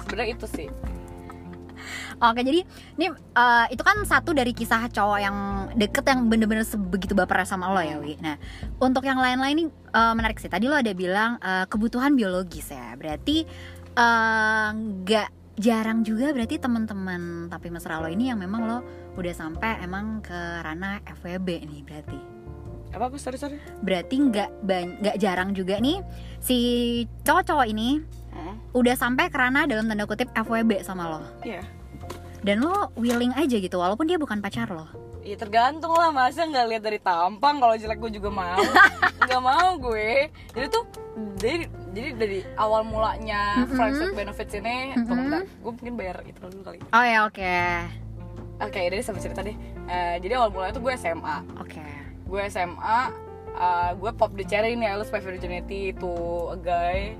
sebenarnya 0.00 0.30
itu 0.32 0.46
sih 0.48 0.68
Oke, 2.24 2.40
jadi 2.40 2.64
ini 2.96 3.06
eh, 3.12 3.66
itu 3.68 3.82
kan 3.84 4.00
satu 4.02 4.32
dari 4.32 4.56
kisah 4.56 4.88
cowok 4.88 5.18
yang 5.20 5.36
deket 5.76 6.04
yang 6.08 6.24
bener-bener 6.26 6.64
sebegitu 6.64 7.12
baper 7.12 7.44
sama 7.44 7.68
lo 7.68 7.84
ya 7.84 8.00
Wi. 8.00 8.16
Nah, 8.18 8.40
untuk 8.80 9.04
yang 9.04 9.20
lain-lain 9.20 9.56
nih 9.60 9.68
eh, 9.68 10.12
menarik 10.16 10.40
sih. 10.40 10.48
Tadi 10.48 10.64
lo 10.64 10.76
ada 10.78 10.92
bilang 10.96 11.36
eh, 11.38 11.68
kebutuhan 11.68 12.16
biologis 12.16 12.72
ya. 12.72 12.96
Berarti 12.96 13.44
nggak 13.94 15.28
jarang 15.54 16.02
juga 16.02 16.34
berarti 16.34 16.58
teman-teman 16.58 17.46
tapi 17.46 17.70
mesra 17.70 18.02
lo 18.02 18.10
ini 18.10 18.26
yang 18.26 18.42
memang 18.42 18.66
lo 18.66 18.78
udah 19.14 19.30
sampai 19.30 19.86
emang 19.86 20.18
ke 20.18 20.34
ranah 20.34 20.98
FWB 21.22 21.48
nih 21.62 21.82
berarti. 21.86 22.18
apa 22.90 23.06
aku 23.06 23.18
sorry 23.18 23.38
sorry 23.38 23.58
Berarti 23.78 24.18
nggak 24.18 24.50
nggak 25.02 25.16
jarang 25.18 25.54
juga 25.54 25.78
nih 25.78 26.02
si 26.42 26.56
cowok-cowok 27.22 27.66
ini 27.70 28.02
Hmm, 28.34 28.58
udah 28.74 28.98
sampai 28.98 29.30
kerana 29.30 29.62
dalam 29.62 29.86
tanda 29.86 30.10
kutip 30.10 30.26
FWB 30.34 30.82
sama 30.82 31.06
lo 31.06 31.22
iya 31.46 31.62
dan 32.44 32.60
lo 32.60 32.92
willing 32.94 33.32
aja 33.32 33.56
gitu 33.56 33.74
walaupun 33.74 34.04
dia 34.04 34.14
bukan 34.14 34.38
pacar 34.38 34.68
lo. 34.68 34.84
Ya 35.20 35.34
tergantung 35.34 35.90
lah 35.90 36.12
masa 36.12 36.44
nggak 36.44 36.66
lihat 36.68 36.82
dari 36.82 37.00
tampang 37.00 37.56
kalau 37.56 37.72
jelek 37.74 37.96
gue 37.98 38.12
juga 38.12 38.28
mau. 38.28 38.60
Nggak 39.24 39.40
mau 39.40 39.68
gue. 39.80 40.28
Jadi 40.52 40.66
tuh 40.68 40.84
jadi 41.34 41.64
jadi 41.90 42.08
dari 42.12 42.38
awal 42.54 42.84
mulanya 42.84 43.64
Mhm. 43.64 43.72
friends 43.72 43.96
with 43.98 44.12
benefits 44.12 44.52
ini 44.52 44.92
tunggu 45.00 45.24
bentar 45.24 45.40
gue 45.42 45.72
mungkin 45.72 45.94
bayar 45.96 46.16
itu 46.22 46.36
dulu 46.38 46.60
kali. 46.62 46.78
Oh 46.84 47.00
ya 47.02 47.24
oke. 47.24 47.56
Oke 48.60 48.80
dari 48.84 49.00
sampai 49.00 49.24
cerita 49.24 49.40
deh. 49.40 49.56
Eh, 49.84 50.16
jadi 50.20 50.36
awal 50.36 50.52
mulanya 50.52 50.72
tuh 50.72 50.82
gue 50.82 50.92
SMA 50.94 51.36
Oke. 51.56 51.80
gue 52.24 52.40
SMA 52.46 52.98
uh, 53.54 53.90
gue 53.94 54.10
pop 54.12 54.32
the 54.32 54.44
cherry 54.44 54.72
nih 54.74 54.92
I 54.92 54.96
lose 54.96 55.08
my 55.08 55.20
virginity 55.20 55.92
to 55.94 56.10
a 56.50 56.58
guy 56.58 57.16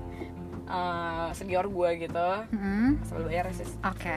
uh, 0.65 1.29
senior 1.31 1.65
gue 1.65 1.89
gitu. 1.99 2.29
Mm-mm. 2.51 3.01
sambil 3.01 3.29
bayar 3.29 3.49
sis. 3.51 3.73
Oke. 3.81 4.13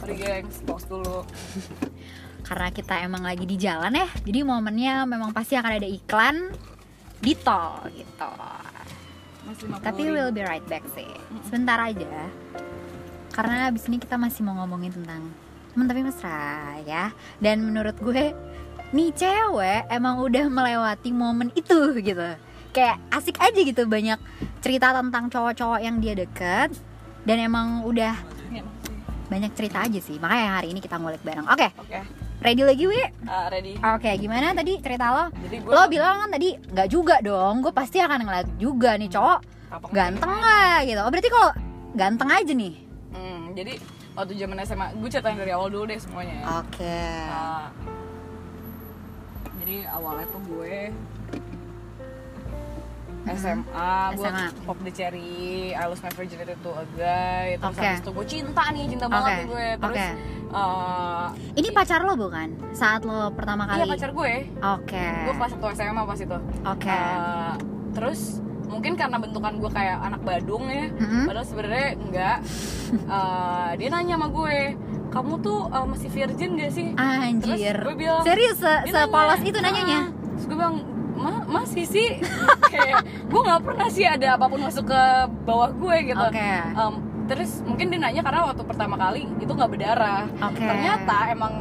Sorry 0.00 0.16
gengs 0.16 0.64
pause 0.64 0.88
dulu 0.88 1.22
Karena 2.50 2.72
kita 2.72 2.98
emang 3.04 3.22
lagi 3.22 3.46
di 3.46 3.54
jalan 3.54 3.94
ya, 3.94 4.08
jadi 4.26 4.42
momennya 4.42 5.06
memang 5.06 5.30
pasti 5.30 5.54
akan 5.54 5.70
ada 5.76 5.86
iklan 5.86 6.50
di 7.22 7.36
tol 7.38 7.84
gitu. 7.94 8.26
Mas 9.46 9.60
50 9.60 9.86
Tapi 9.86 10.02
we'll 10.10 10.34
be 10.34 10.42
right 10.42 10.64
back 10.66 10.82
sih. 10.96 11.06
Sebentar 11.46 11.78
aja. 11.78 12.26
Karena 13.30 13.70
abis 13.70 13.86
ini 13.86 14.02
kita 14.02 14.18
masih 14.18 14.42
mau 14.42 14.58
ngomongin 14.58 14.90
tentang 14.90 15.30
teman 15.70 15.86
tapi 15.86 16.02
mesra 16.02 16.74
ya. 16.82 17.14
Dan 17.38 17.62
menurut 17.70 17.94
gue 18.02 18.34
nih 18.90 19.10
cewek 19.14 19.86
emang 19.86 20.18
udah 20.18 20.50
melewati 20.50 21.14
momen 21.14 21.54
itu 21.54 22.02
gitu. 22.02 22.34
Kayak 22.74 22.98
asik 23.14 23.38
aja 23.38 23.60
gitu 23.62 23.86
banyak 23.86 24.18
cerita 24.58 24.90
tentang 24.90 25.30
cowok-cowok 25.30 25.80
yang 25.86 26.02
dia 26.02 26.18
deket 26.18 26.74
dan 27.22 27.36
emang 27.38 27.86
udah. 27.86 28.39
Banyak 29.30 29.54
cerita 29.54 29.86
aja 29.86 30.00
sih. 30.02 30.18
Makanya 30.18 30.58
hari 30.58 30.74
ini 30.74 30.82
kita 30.82 30.98
ngulik 30.98 31.22
bareng. 31.22 31.46
Oke, 31.46 31.70
oke 31.78 32.02
ready 32.40 32.64
lagi 32.64 32.84
Wi? 32.88 33.00
uh, 33.28 33.46
ready 33.52 33.76
Oke, 33.76 34.10
gimana 34.16 34.56
tadi 34.56 34.80
cerita 34.80 35.06
lo? 35.12 35.24
jadi 35.44 35.56
gue 35.60 35.72
Lo 35.76 35.82
bilang 35.92 36.24
kan 36.24 36.30
tadi 36.32 36.56
nggak 36.56 36.88
juga 36.88 37.16
dong. 37.20 37.60
Gue 37.60 37.72
pasti 37.72 38.00
akan 38.00 38.18
ngeliat 38.26 38.48
juga 38.56 38.96
nih 38.96 39.12
cowok 39.12 39.38
apa 39.70 39.86
ganteng 39.94 40.32
nggak 40.34 40.78
gitu. 40.90 41.00
Oh 41.04 41.10
berarti 41.14 41.30
kalau 41.30 41.50
ganteng 41.94 42.30
aja 42.32 42.52
nih. 42.52 42.74
hmm, 43.14 43.42
jadi 43.54 43.72
waktu 44.18 44.32
zaman 44.34 44.56
SMA 44.66 44.86
gue 44.98 45.08
ceritain 45.12 45.38
dari 45.38 45.52
awal 45.54 45.68
dulu 45.70 45.84
deh 45.86 46.00
semuanya 46.00 46.34
ya. 46.42 46.44
Oke. 46.64 46.98
Uh, 47.30 47.66
jadi 49.62 49.76
awalnya 49.92 50.26
tuh 50.32 50.42
gue 50.50 50.74
SMA, 53.20 53.92
gue 54.16 54.30
pop 54.62 54.78
the 54.80 54.90
cherry, 54.90 55.30
I 55.70 55.84
lost 55.84 56.00
my 56.00 56.10
virginity 56.10 56.56
to 56.56 56.70
a 56.72 56.84
guy 56.94 57.46
Terus 57.54 57.68
Oke. 57.70 57.80
habis 57.82 58.00
itu 58.00 58.10
gue 58.10 58.26
cinta 58.26 58.62
nih, 58.70 58.84
cinta 58.88 59.04
Oke, 59.04 59.12
banget 59.12 59.30
nih 59.30 59.46
gue 59.46 59.66
Terus 59.76 59.98
oke. 60.00 60.08
uh, 60.50 61.26
Ini 61.52 61.68
pacar 61.70 62.00
lo 62.02 62.14
bukan? 62.14 62.48
Saat 62.72 63.02
lo 63.04 63.28
pertama 63.30 63.64
kali? 63.64 63.78
Iya 63.78 63.86
pacar 63.86 64.10
gue, 64.10 64.32
Oke. 64.56 65.04
gue 65.26 65.34
kelas 65.36 65.52
1 65.54 65.76
SMA 65.76 66.02
pas 66.02 66.18
itu 66.18 66.38
Oke. 66.64 66.88
Uh, 66.88 67.54
Terus 67.90 68.20
mungkin 68.64 68.94
karena 68.94 69.18
bentukan 69.18 69.58
gue 69.58 69.70
kayak 69.70 69.98
anak 70.00 70.20
Badung 70.22 70.64
ya 70.66 70.86
Mm-mm. 70.88 71.26
Padahal 71.26 71.46
sebenarnya 71.46 71.88
enggak 71.98 72.38
Uh, 73.06 73.70
Dia 73.78 73.86
nanya 73.86 74.18
sama 74.18 74.28
gue, 74.28 74.74
kamu 75.10 75.32
tuh 75.38 75.70
uh, 75.70 75.86
masih 75.86 76.10
virgin 76.10 76.58
gak 76.58 76.72
sih? 76.74 76.90
Anjir. 76.98 77.70
Terus 77.70 77.86
gue 77.86 77.96
bilang, 78.02 78.22
Serius 78.26 78.58
se 78.58 78.72
sepolos 78.90 79.38
nanya, 79.38 79.46
itu 79.46 79.58
nanyanya? 79.62 80.00
"Ah." 80.02 80.06
Terus 80.34 80.44
gue 80.46 80.56
bilang, 80.58 80.76
masih 81.50 81.84
sih 81.84 82.08
Kayak 82.72 83.02
gue 83.04 83.40
gak 83.42 83.60
pernah 83.60 83.88
sih 83.88 84.04
ada 84.04 84.34
apa 84.34 84.46
pun 84.46 84.60
masuk 84.60 84.86
ke 84.86 85.02
bawah 85.42 85.70
gue 85.70 85.96
gitu 86.06 86.24
Oke. 86.24 86.38
Em, 86.70 86.94
Terus 87.26 87.62
mungkin 87.62 87.86
dia 87.88 87.98
nanya 88.00 88.22
karena 88.22 88.42
waktu 88.44 88.62
pertama 88.62 88.94
kali 88.96 89.22
itu 89.36 89.50
gak 89.50 89.68
berdarah 89.68 90.26
Oke. 90.40 90.58
Ternyata 90.60 91.16
emang 91.28 91.54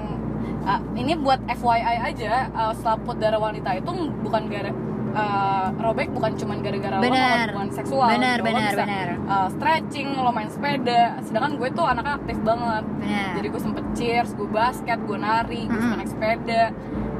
uh, 0.63 0.81
ini 0.93 1.13
buat 1.15 1.41
FYI 1.45 1.95
aja 2.05 2.49
uh, 2.51 2.73
selaput 2.73 3.17
darah 3.17 3.37
wanita 3.37 3.73
itu 3.75 3.91
bukan 4.19 4.45
gara 4.45 4.71
uh, 5.11 5.69
robek 5.79 6.09
bukan 6.09 6.33
cuma 6.35 6.57
gara-gara 6.57 6.97
lo 6.97 7.03
Bener. 7.03 7.49
hubungan 7.49 7.69
seksual 7.71 8.09
Bener, 8.09 8.37
Lo 8.37 8.45
bener, 8.45 8.61
bisa, 8.67 8.83
bener. 8.83 9.07
uh, 9.25 9.47
stretching 9.49 10.09
lo 10.11 10.29
main 10.29 10.49
sepeda 10.49 11.17
sedangkan 11.21 11.53
gue 11.55 11.69
tuh 11.71 11.81
anaknya 11.83 12.13
aktif 12.15 12.37
banget 12.41 12.83
Benar. 12.85 13.29
jadi 13.37 13.47
gue 13.47 13.61
sempet 13.61 13.85
cheers 13.93 14.31
gue 14.33 14.47
basket 14.47 14.99
gue 14.99 15.17
nari 15.17 15.61
gue 15.65 15.71
Mm-mm. 15.71 15.83
suka 15.83 15.95
naik 15.97 16.09
sepeda 16.09 16.61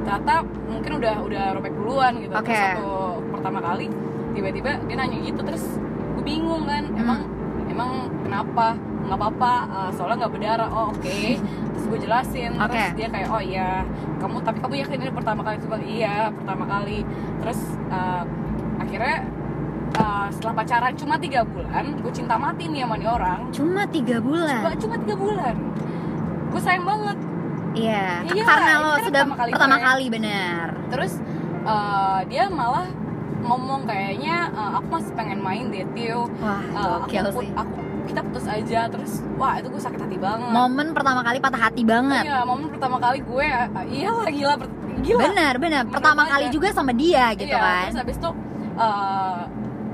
ternyata 0.02 0.34
mungkin 0.64 0.92
udah 0.96 1.14
udah 1.20 1.44
robek 1.54 1.72
duluan 1.72 2.12
gitu. 2.18 2.32
Oke. 2.32 2.48
terus 2.48 2.60
waktu 2.60 2.88
pertama 3.30 3.58
kali 3.60 3.86
tiba-tiba 4.30 4.70
dia 4.80 4.96
nanya 4.96 5.18
gitu 5.20 5.40
terus 5.40 5.64
gue 6.10 6.24
bingung 6.24 6.64
kan 6.64 6.84
Hmm. 6.86 6.98
emang 6.98 7.20
emang 7.66 7.90
kenapa? 8.20 8.66
Nggak 9.00 9.18
apa-apa 9.18 9.52
uh, 9.68 9.90
soalnya 9.90 10.16
nggak 10.20 10.32
berdarah. 10.32 10.68
Oh 10.68 10.86
oke. 10.90 11.18
Terus 11.72 11.84
gue 11.88 11.98
jelasin 12.02 12.52
terus 12.52 12.68
Oke. 12.86 12.94
dia 12.94 13.08
kayak 13.08 13.26
oh 13.26 13.40
iya 13.40 13.82
kamu 14.16 14.36
tapi 14.40 14.60
kamu 14.60 14.74
yakin 14.78 14.98
ini 15.00 15.10
pertama 15.10 15.40
kali? 15.40 15.56
Coba 15.58 15.76
iya 15.80 16.28
pertama 16.28 16.64
kali. 16.64 17.00
Terus 17.40 17.58
uh, 17.88 18.22
akhirnya 18.76 19.16
uh, 19.96 20.28
setelah 20.28 20.54
pacaran 20.54 20.92
cuma 20.94 21.16
tiga 21.16 21.40
bulan 21.42 21.96
gue 21.96 22.12
cinta 22.12 22.36
mati 22.36 22.68
nih 22.68 22.84
sama 22.84 22.94
nih 22.94 23.08
orang. 23.08 23.40
Cuma 23.50 23.82
tiga 23.88 24.16
Cuma- 24.18 24.28
bulan. 24.44 24.76
cuma 24.76 24.94
tiga 24.98 25.16
bulan. 25.16 25.56
Gue 26.46 26.60
sayang 26.60 26.84
banget 26.84 27.18
Iya. 27.70 28.26
Iya, 28.26 28.42
karena 28.42 28.72
lo 28.76 28.90
kan 28.90 29.02
sudah 29.06 29.22
pertama 29.22 29.36
kali 29.36 29.50
pertama 29.52 29.76
kali 29.78 30.04
benar. 30.10 30.66
terus 30.90 31.12
uh, 31.62 32.20
dia 32.26 32.44
malah 32.46 32.86
ngomong 33.40 33.86
kayaknya 33.86 34.50
uh, 34.52 34.76
aku 34.76 34.86
masih 34.92 35.12
pengen 35.14 35.38
main 35.38 35.70
date 35.70 35.94
you 35.94 36.28
Wah, 36.38 36.60
Uh, 36.72 36.98
aku, 37.00 37.40
sih. 37.40 37.48
aku 37.52 37.72
kita 38.04 38.20
putus 38.22 38.44
aja 38.44 38.80
terus 38.86 39.12
wah 39.34 39.54
itu 39.54 39.70
gue 39.70 39.78
sakit 39.78 39.96
hati 39.96 40.18
banget 40.18 40.50
Momen 40.50 40.90
pertama 40.90 41.22
kali 41.22 41.38
patah 41.38 41.62
hati 41.62 41.82
banget. 41.82 42.26
iya 42.26 42.42
momen 42.42 42.66
pertama 42.68 42.98
kali 42.98 43.22
gue 43.22 43.46
uh, 43.46 43.84
iya 43.86 44.10
lah 44.10 44.28
gila 44.28 44.54
gila 45.00 45.20
Benar, 45.24 45.54
benar. 45.56 45.82
Pertama 45.86 46.26
aja. 46.26 46.30
kali 46.36 46.46
juga 46.50 46.68
sama 46.70 46.92
dia 46.92 47.32
gitu 47.32 47.48
iya, 47.48 47.62
kan. 47.62 47.82
terus 47.86 47.98
habis 47.98 48.16
itu 48.18 48.30
uh, 48.76 49.40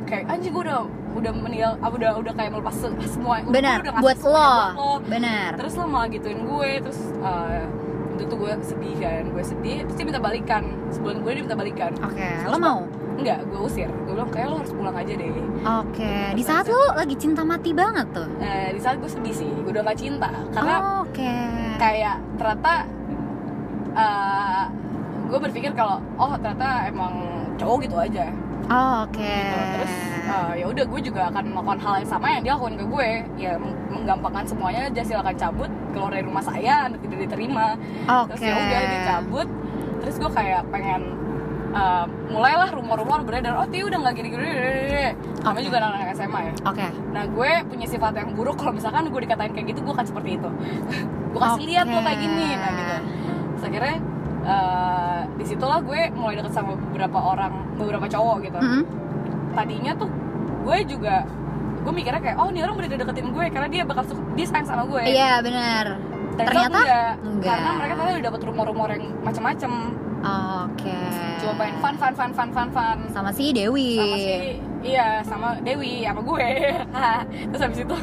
kayak 0.02 0.24
anjing 0.26 0.50
gue 0.50 0.62
udah 0.64 0.80
udah 1.16 1.32
meninggal 1.32 1.72
ah, 1.78 1.88
udah 1.88 2.10
udah 2.14 2.32
kayak 2.32 2.50
melepas 2.50 2.76
se- 2.76 3.08
semua 3.08 3.40
Benar, 3.42 3.80
udah 3.80 3.94
buat 3.98 4.18
lo. 4.20 4.30
buat 4.30 4.72
lo. 4.74 4.90
Benar. 5.02 5.50
terus 5.56 5.72
lo 5.74 5.84
malah 5.86 6.08
gituin 6.08 6.40
gue 6.42 6.70
terus 6.80 7.00
uh, 7.18 7.64
itu 8.12 8.22
tuh 8.26 8.36
gue 8.38 8.52
sedih 8.62 8.94
kan 8.96 9.22
gue 9.26 9.42
sedih 9.42 9.76
terus 9.82 9.94
dia 9.94 10.06
minta 10.06 10.16
balikan 10.18 10.62
sebulan 10.88 11.16
gue 11.18 11.30
dia 11.30 11.42
minta 11.42 11.52
balikan 11.54 11.92
Oke, 12.00 12.20
Terus 12.20 12.48
lo 12.48 12.58
mau? 12.58 12.80
enggak 13.16 13.38
gue 13.44 13.60
usir 13.62 13.88
gue 13.88 14.12
bilang 14.12 14.28
kayak 14.28 14.46
lo 14.46 14.56
harus 14.60 14.72
pulang 14.72 14.92
aja 14.94 15.12
deh 15.14 15.28
Oke, 15.80 16.12
di 16.32 16.42
saat 16.42 16.64
lo 16.66 16.80
lagi 16.92 17.12
cinta 17.14 17.42
mati 17.42 17.72
banget 17.72 18.06
tuh. 18.12 18.28
nah, 18.36 18.68
di 18.68 18.80
saat 18.80 18.96
gue 18.96 19.08
sedih 19.08 19.34
sih 19.34 19.48
gue 19.48 19.68
udah 19.70 19.82
gak 19.82 19.96
cinta 19.98 20.28
karena 20.50 20.74
Oke. 21.00 21.32
kayak 21.76 22.16
ternyata 22.36 22.74
uh, 23.92 24.64
gue 25.26 25.38
berpikir 25.38 25.72
kalau 25.72 25.98
oh 26.14 26.36
ternyata 26.36 26.86
emang 26.86 27.14
cowok 27.56 27.78
gitu 27.82 27.96
aja 27.98 28.24
Oke. 29.02 29.22
gitu. 29.22 29.58
terus 29.72 29.94
uh, 30.26 30.52
ya 30.52 30.66
udah 30.66 30.84
gue 30.84 31.00
juga 31.00 31.20
akan 31.30 31.44
melakukan 31.48 31.78
hal 31.78 31.94
yang 31.98 32.10
sama 32.10 32.26
yang 32.28 32.42
dia 32.42 32.52
lakukan 32.54 32.76
ke 32.76 32.84
gue. 32.84 33.10
Ya 33.38 33.52
meng- 33.56 33.78
menggampangkan 33.90 34.44
semuanya 34.44 34.80
aja 34.86 35.02
silakan 35.02 35.34
cabut 35.34 35.70
keluar 35.90 36.10
dari 36.10 36.24
rumah 36.24 36.42
saya 36.42 36.86
anda 36.86 36.98
tidak 36.98 37.18
diterima. 37.26 37.78
Terus 38.26 38.40
Oke. 38.40 38.48
ya 38.48 38.54
udah 38.54 38.80
dia 38.82 39.00
cabut. 39.04 39.48
Terus 40.02 40.14
gue 40.18 40.30
kayak 40.30 40.62
pengen 40.68 41.02
uh, 41.72 42.04
mulailah 42.30 42.70
rumor-rumor 42.70 43.20
beredar 43.22 43.56
oh 43.56 43.66
Tia 43.66 43.84
udah 43.84 43.98
nggak 44.00 44.14
gini-gini 44.14 44.48
kami 45.42 45.62
juga 45.62 45.78
anak-anak 45.78 46.08
SMA 46.12 46.40
ya. 46.42 46.52
Oke. 46.66 46.86
nah 47.14 47.24
gue 47.24 47.50
punya 47.70 47.86
sifat 47.86 48.12
yang 48.14 48.34
buruk 48.34 48.58
kalau 48.58 48.74
misalkan 48.74 49.06
gue 49.06 49.20
dikatain 49.22 49.54
kayak 49.54 49.66
gitu 49.72 49.80
gue 49.82 49.92
akan 49.94 50.06
seperti 50.06 50.30
itu. 50.38 50.50
Gue 51.36 51.44
kasih 51.44 51.64
lihat 51.68 51.84
lo 51.84 52.00
kayak 52.00 52.16
gini 52.16 52.48
nah 52.56 52.70
gitu. 52.72 52.96
Terus 53.52 53.62
akhirnya 53.68 53.96
uh, 54.40 55.20
di 55.36 55.44
situlah 55.44 55.78
gue 55.84 56.00
mulai 56.16 56.34
deket 56.40 56.52
sama 56.56 56.72
beberapa 56.80 57.18
orang 57.20 57.52
beberapa 57.76 58.06
cowok 58.08 58.36
gitu. 58.40 58.56
Mm-mm. 58.56 58.82
Tadinya 59.56 59.92
tuh 59.96 60.08
gue 60.62 60.78
juga 60.84 61.24
gue 61.80 61.92
mikirnya 61.94 62.20
kayak 62.20 62.36
oh 62.36 62.48
ini 62.50 62.60
orang 62.60 62.76
udah 62.76 62.88
deketin 62.92 63.28
gue 63.30 63.44
karena 63.48 63.68
dia 63.68 63.82
bakal 63.82 64.04
suka 64.04 64.20
dia 64.34 64.46
sayang 64.46 64.66
sama 64.66 64.82
gue 64.84 65.02
Iya 65.06 65.32
benar. 65.40 65.84
Ternyata 66.36 66.52
Ternyata 66.52 66.78
enggak, 66.78 67.12
enggak. 67.24 67.48
karena 67.48 67.70
mereka 67.72 67.92
ternyata 67.94 68.12
udah 68.12 68.26
dapet 68.28 68.40
rumor-rumor 68.44 68.88
yang 68.90 69.04
macem-macem 69.24 69.72
Oke. 70.66 70.98
cuma 71.38 71.52
pengen 71.54 71.76
fun 71.78 71.94
fun 71.94 72.12
fun 72.12 72.30
fun 72.34 72.48
fun 72.50 72.68
fun 72.68 72.98
Sama 73.08 73.30
si 73.30 73.54
Dewi. 73.54 73.94
sama 73.96 74.16
si 74.18 74.32
iya 74.84 75.22
sama 75.22 75.48
Dewi 75.62 76.02
sama 76.02 76.20
gue 76.20 76.48
terus 77.48 77.62
habis 77.62 77.78
itu 77.80 77.96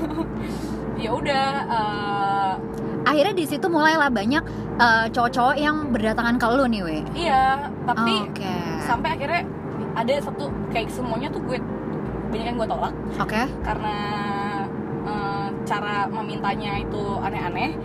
ya 1.03 1.09
udah 1.11 1.45
eh, 1.67 2.53
Akhirnya 3.03 3.35
di 3.35 3.43
situ 3.43 3.67
mulailah 3.67 4.07
banyak 4.07 4.43
eh, 4.79 5.05
cowok-cowok 5.11 5.55
yang 5.59 5.91
berdatangan 5.91 6.39
ke 6.39 6.47
lu 6.49 6.65
nih, 6.65 6.81
we. 6.81 6.97
iya 7.13 7.67
tapi 7.83 8.13
Oke. 8.31 8.53
sampai 8.81 9.09
akhirnya 9.13 9.43
ada 9.93 10.13
satu 10.19 10.43
kayak 10.69 10.89
semuanya 10.89 11.29
tuh 11.29 11.41
gue 11.43 11.57
banyak 12.27 12.45
yang 12.45 12.57
gue 12.57 12.65
tolak 12.65 12.93
Oke. 13.15 13.41
karena 13.61 13.95
eh, 15.03 15.47
cara 15.63 15.95
memintanya 16.07 16.71
itu 16.79 17.01
aneh-aneh 17.19 17.77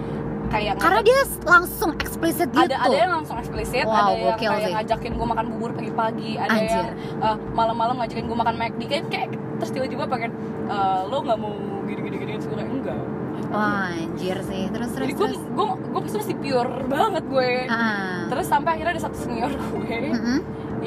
kayak 0.49 0.81
Karena 0.81 1.05
dia 1.05 1.21
langsung 1.45 1.93
eksplisit 1.95 2.49
gitu. 2.49 2.65
ada 2.65 2.81
ada 2.81 2.97
yang 2.97 3.13
langsung 3.15 3.37
eksplisit 3.37 3.85
Wow, 3.85 3.93
ada 4.09 4.13
yang 4.17 4.39
kayak 4.41 4.57
sih. 4.59 4.73
ngajakin 4.73 5.13
gue 5.15 5.27
makan 5.29 5.47
bubur 5.51 5.71
pagi-pagi 5.73 6.31
ada 6.35 6.49
Anjir. 6.51 6.73
yang 6.73 6.89
eh, 7.21 7.37
malam-malam 7.53 7.95
ngajakin 7.99 8.25
gue 8.25 8.39
makan 8.39 8.55
McD 8.57 8.81
kayak 8.83 9.05
kayak 9.07 9.29
terus 9.59 9.71
tiba-tiba 9.71 10.05
pengen 10.07 10.33
eh, 10.65 11.01
lo 11.05 11.21
nggak 11.21 11.37
mau 11.37 11.53
gini-gini 11.85 12.17
gini 12.17 12.31
terus 12.35 12.49
gue 12.49 12.57
kayak 12.57 12.73
enggak 12.75 13.01
Wah, 13.49 13.89
anjir 13.89 14.37
sih. 14.43 14.69
Terus 14.69 14.91
terus 14.91 15.09
jadi 15.09 15.15
gue 15.15 15.29
gue 15.55 15.67
gue 15.89 16.01
pasti 16.03 16.17
masih 16.19 16.37
pure 16.37 16.73
banget 16.87 17.25
gue 17.25 17.51
Ah. 17.67 18.27
terus 18.27 18.45
sampai 18.45 18.71
akhirnya 18.75 18.93
ada 18.93 19.03
satu 19.05 19.17
senior 19.19 19.53
gue 19.53 19.99
Mm-mm. 20.11 20.39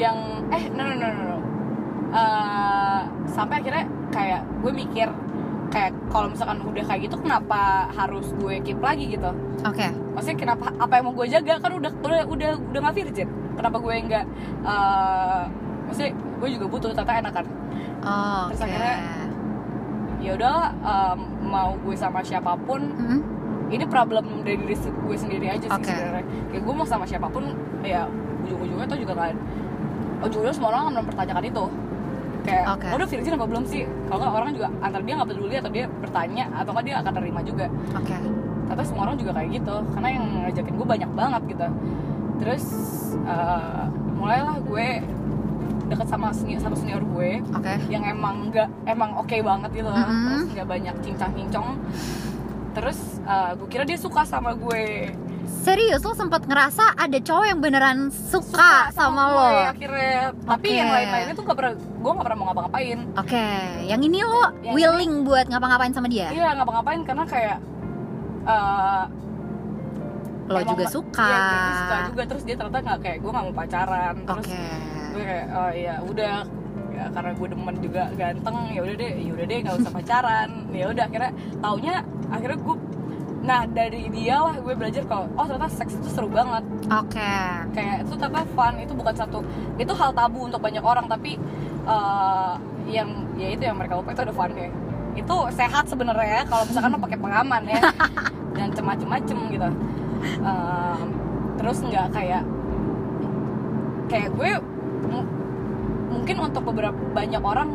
Yang 0.01 0.17
eh 0.49 0.63
no 0.73 0.81
no 0.81 0.95
no 0.97 1.07
no, 1.13 1.23
no. 1.29 1.37
Eh, 2.11 3.01
sampai 3.29 3.61
akhirnya 3.61 3.85
kayak 4.09 4.41
gue 4.65 4.71
mikir 4.73 5.07
kayak 5.71 5.95
kalau 6.11 6.27
misalkan 6.27 6.59
udah 6.67 6.83
kayak 6.83 7.07
gitu 7.07 7.15
kenapa 7.21 7.87
harus 7.95 8.33
gue 8.35 8.59
keep 8.65 8.81
lagi 8.81 9.13
gitu? 9.13 9.29
Oke. 9.63 9.87
Maksudnya 10.17 10.37
kenapa 10.41 10.73
apa 10.75 10.93
yang 10.99 11.05
mau 11.07 11.13
gue 11.15 11.27
jaga? 11.29 11.61
Kan 11.61 11.71
udah 11.79 11.91
udah 12.01 12.25
udah 12.27 12.49
udah 12.59 12.79
nggak 12.83 12.95
virgin. 12.97 13.29
Kenapa 13.55 13.77
gue 13.79 13.93
nggak 14.09 14.25
eh, 14.65 15.43
maksudnya 15.87 16.11
gue 16.41 16.49
juga 16.57 16.65
butuh 16.71 16.89
ternyata 16.95 17.19
enakan 17.21 17.45
oh, 18.01 18.43
Terus 18.49 18.61
akhirnya, 18.63 18.95
ya 20.23 20.31
udahlah 20.39 20.67
em, 20.73 21.19
mau 21.45 21.75
gue 21.77 21.95
sama 21.99 22.23
siapa 22.23 22.55
pun 22.65 22.81
Mm-mm. 22.81 23.19
ini 23.69 23.85
problem 23.85 24.41
dari 24.41 24.57
diri 24.57 24.75
gue 24.79 25.17
sendiri 25.19 25.47
aja 25.51 25.67
sih 25.67 25.75
Oke. 25.77 25.91
sebenarnya. 25.91 26.25
Kayak 26.49 26.63
gue 26.63 26.73
mau 26.73 26.87
sama 26.87 27.05
siapa 27.05 27.27
pun 27.29 27.53
ya 27.83 28.07
ujung-ujungnya 28.47 28.87
tuh 28.89 28.99
juga 29.03 29.13
kan 29.13 29.35
ujung-ujungnya 30.21 30.53
semua 30.53 30.69
orang 30.69 30.81
akan 30.83 30.93
mempertanyakan 31.01 31.43
itu. 31.43 31.65
Kayak 32.41 32.65
Oke. 32.73 32.87
lo 32.87 32.95
udah 32.97 33.05
virgin 33.07 33.33
apa 33.33 33.45
belum 33.45 33.63
sih? 33.65 33.83
Kalau 34.07 34.17
nggak 34.19 34.33
orang 34.33 34.51
juga 34.51 34.67
antara 34.79 35.01
dia 35.01 35.13
nggak 35.13 35.29
peduli 35.29 35.55
atau 35.55 35.69
dia 35.69 35.85
bertanya 35.91 36.45
atau 36.51 36.71
kan 36.71 36.83
dia 36.83 36.95
akan 36.97 37.11
terima 37.13 37.41
juga. 37.41 37.65
Oke. 37.93 38.15
Ternyata 38.65 38.83
semua 38.83 39.03
orang 39.03 39.17
juga 39.17 39.31
kayak 39.31 39.49
gitu 39.53 39.75
karena 39.91 40.09
yang 40.09 40.25
ngajakin 40.41 40.73
gue 40.73 40.87
banyak 40.87 41.11
banget 41.11 41.41
gitu. 41.47 41.67
Terus 42.39 42.65
eh, 43.21 43.83
mulailah 44.15 44.57
gue 44.59 44.87
deket 45.85 46.07
sama 46.07 46.31
seni- 46.31 46.55
satu 46.55 46.71
senior 46.73 47.03
gue 47.03 47.43
oke. 47.43 47.73
yang 47.89 47.99
emang 48.01 48.47
nggak 48.47 48.63
emang 48.85 49.11
oke 49.13 49.35
banget 49.35 49.69
gitu 49.75 49.91
lah 49.91 50.07
Mhm. 50.07 50.23
terus 50.23 50.43
nggak 50.49 50.67
banyak 50.69 50.95
cincang 51.03 51.31
cincong 51.35 51.67
terus 52.71 52.99
eh, 53.21 53.51
gue 53.53 53.67
kira 53.67 53.83
dia 53.83 53.99
suka 53.99 54.23
sama 54.23 54.55
gue 54.55 55.11
serius 55.61 56.01
lo 56.01 56.15
sempat 56.15 56.47
ngerasa 56.47 56.95
ada 56.95 57.17
cowok 57.19 57.45
yang 57.45 57.59
beneran 57.59 58.09
suka, 58.09 58.89
sama, 58.95 59.23
lo 59.29 59.47
gue 59.51 59.67
akhirnya. 59.75 60.33
Tapi 60.47 60.67
yang 60.71 60.89
lain-lainnya 60.89 61.35
tuh 61.35 61.43
gak 61.45 61.57
pernah 61.59 61.73
gue 61.77 62.11
gak 62.15 62.25
pernah 62.25 62.37
mau 62.39 62.45
ngapa-ngapain. 62.51 62.99
Oke 63.19 63.45
yang 63.85 64.01
ini 64.01 64.19
lo 64.23 64.55
Yang 64.63 64.73
willing 64.73 65.13
buat 65.27 65.45
ngapa-ngapain 65.51 65.93
sama 65.93 66.07
dia? 66.07 66.31
Iya 66.31 66.55
ngapa-ngapain 66.57 67.01
karena 67.03 67.23
kayak 67.27 67.57
eh, 68.47 69.03
lo 70.51 70.59
juga 70.67 70.85
suka. 70.91 71.29
iya, 71.31 71.71
suka 71.79 71.95
juga. 72.11 72.21
Terus 72.27 72.43
dia 72.43 72.55
ternyata 72.59 72.79
nggak 72.81 72.99
kayak 73.03 73.17
gue 73.21 73.31
nggak 73.31 73.45
mau 73.45 73.55
pacaran. 73.55 74.15
Terus 74.23 74.47
oke. 74.47 74.63
gue 75.11 75.23
kayak 75.23 75.47
oh 75.51 75.71
iya 75.71 75.95
udah. 76.03 76.37
Ya, 76.91 77.07
karena 77.07 77.31
gue 77.33 77.47
demen 77.47 77.75
juga 77.79 78.03
ganteng 78.13 78.57
ya 78.75 78.81
udah 78.83 78.95
deh 78.99 79.13
ya 79.15 79.31
udah 79.31 79.45
deh 79.47 79.57
nggak 79.63 79.75
usah 79.79 79.91
pacaran. 79.95 80.49
Ya 80.75 80.85
udah 80.91 81.03
akhirnya 81.07 81.31
taunya 81.63 81.95
akhirnya 82.27 82.57
gue 82.59 82.75
nah 83.41 83.65
dari 83.65 84.05
dia 84.13 84.37
lah 84.37 84.53
gue 84.53 84.73
belajar 84.77 85.01
kalau 85.09 85.25
oh 85.33 85.45
ternyata 85.49 85.73
seks 85.73 85.97
itu 85.97 86.07
seru 86.13 86.29
banget. 86.29 86.61
Oke. 86.87 87.33
Kayak 87.73 88.05
itu 88.05 88.13
ternyata 88.13 88.45
fun 88.53 88.73
itu 88.77 88.93
bukan 88.93 89.15
satu 89.17 89.39
itu 89.75 89.93
hal 89.97 90.13
tabu 90.13 90.45
untuk 90.45 90.61
banyak 90.61 90.83
orang 90.85 91.09
tapi 91.09 91.41
eh, 91.85 92.53
yang 92.85 93.09
ya 93.33 93.49
itu 93.49 93.65
yang 93.65 93.77
mereka 93.81 93.97
lupa 93.97 94.13
itu 94.13 94.21
ada 94.21 94.33
fun 94.33 94.53
kayak 94.53 94.73
itu 95.11 95.35
sehat 95.51 95.89
sebenarnya 95.89 96.45
kalau 96.47 96.63
misalkan 96.69 96.93
lo 96.93 96.99
pakai 97.01 97.19
pengaman 97.19 97.61
ya. 97.65 97.81
Dan 98.57 98.77
macem-macem 98.77 99.37
gitu. 99.49 99.69
Em, 100.21 101.07
terus 101.57 101.81
nggak 101.81 102.13
kayak 102.13 102.43
kayak 104.05 104.29
gue 104.35 104.51
mu- 105.07 105.29
mungkin 106.11 106.35
untuk 106.43 106.61
beberapa 106.67 106.93
banyak 107.15 107.41
orang 107.41 107.69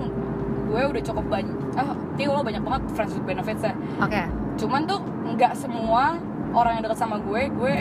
gue 0.69 0.83
udah 0.85 1.03
cukup 1.03 1.25
banyak 1.27 1.57
ah 1.75 1.97
Tio 2.15 2.37
lo 2.37 2.45
banyak 2.45 2.61
banget 2.61 2.83
friends 2.93 3.13
with 3.17 3.25
benefits 3.25 3.65
ya 3.65 3.73
oke 3.99 4.23
cuman 4.57 4.81
tuh 4.89 5.01
nggak 5.37 5.53
semua 5.57 6.17
orang 6.57 6.81
yang 6.81 6.83
dekat 6.89 6.99
sama 6.99 7.21
gue 7.21 7.53
gue 7.53 7.75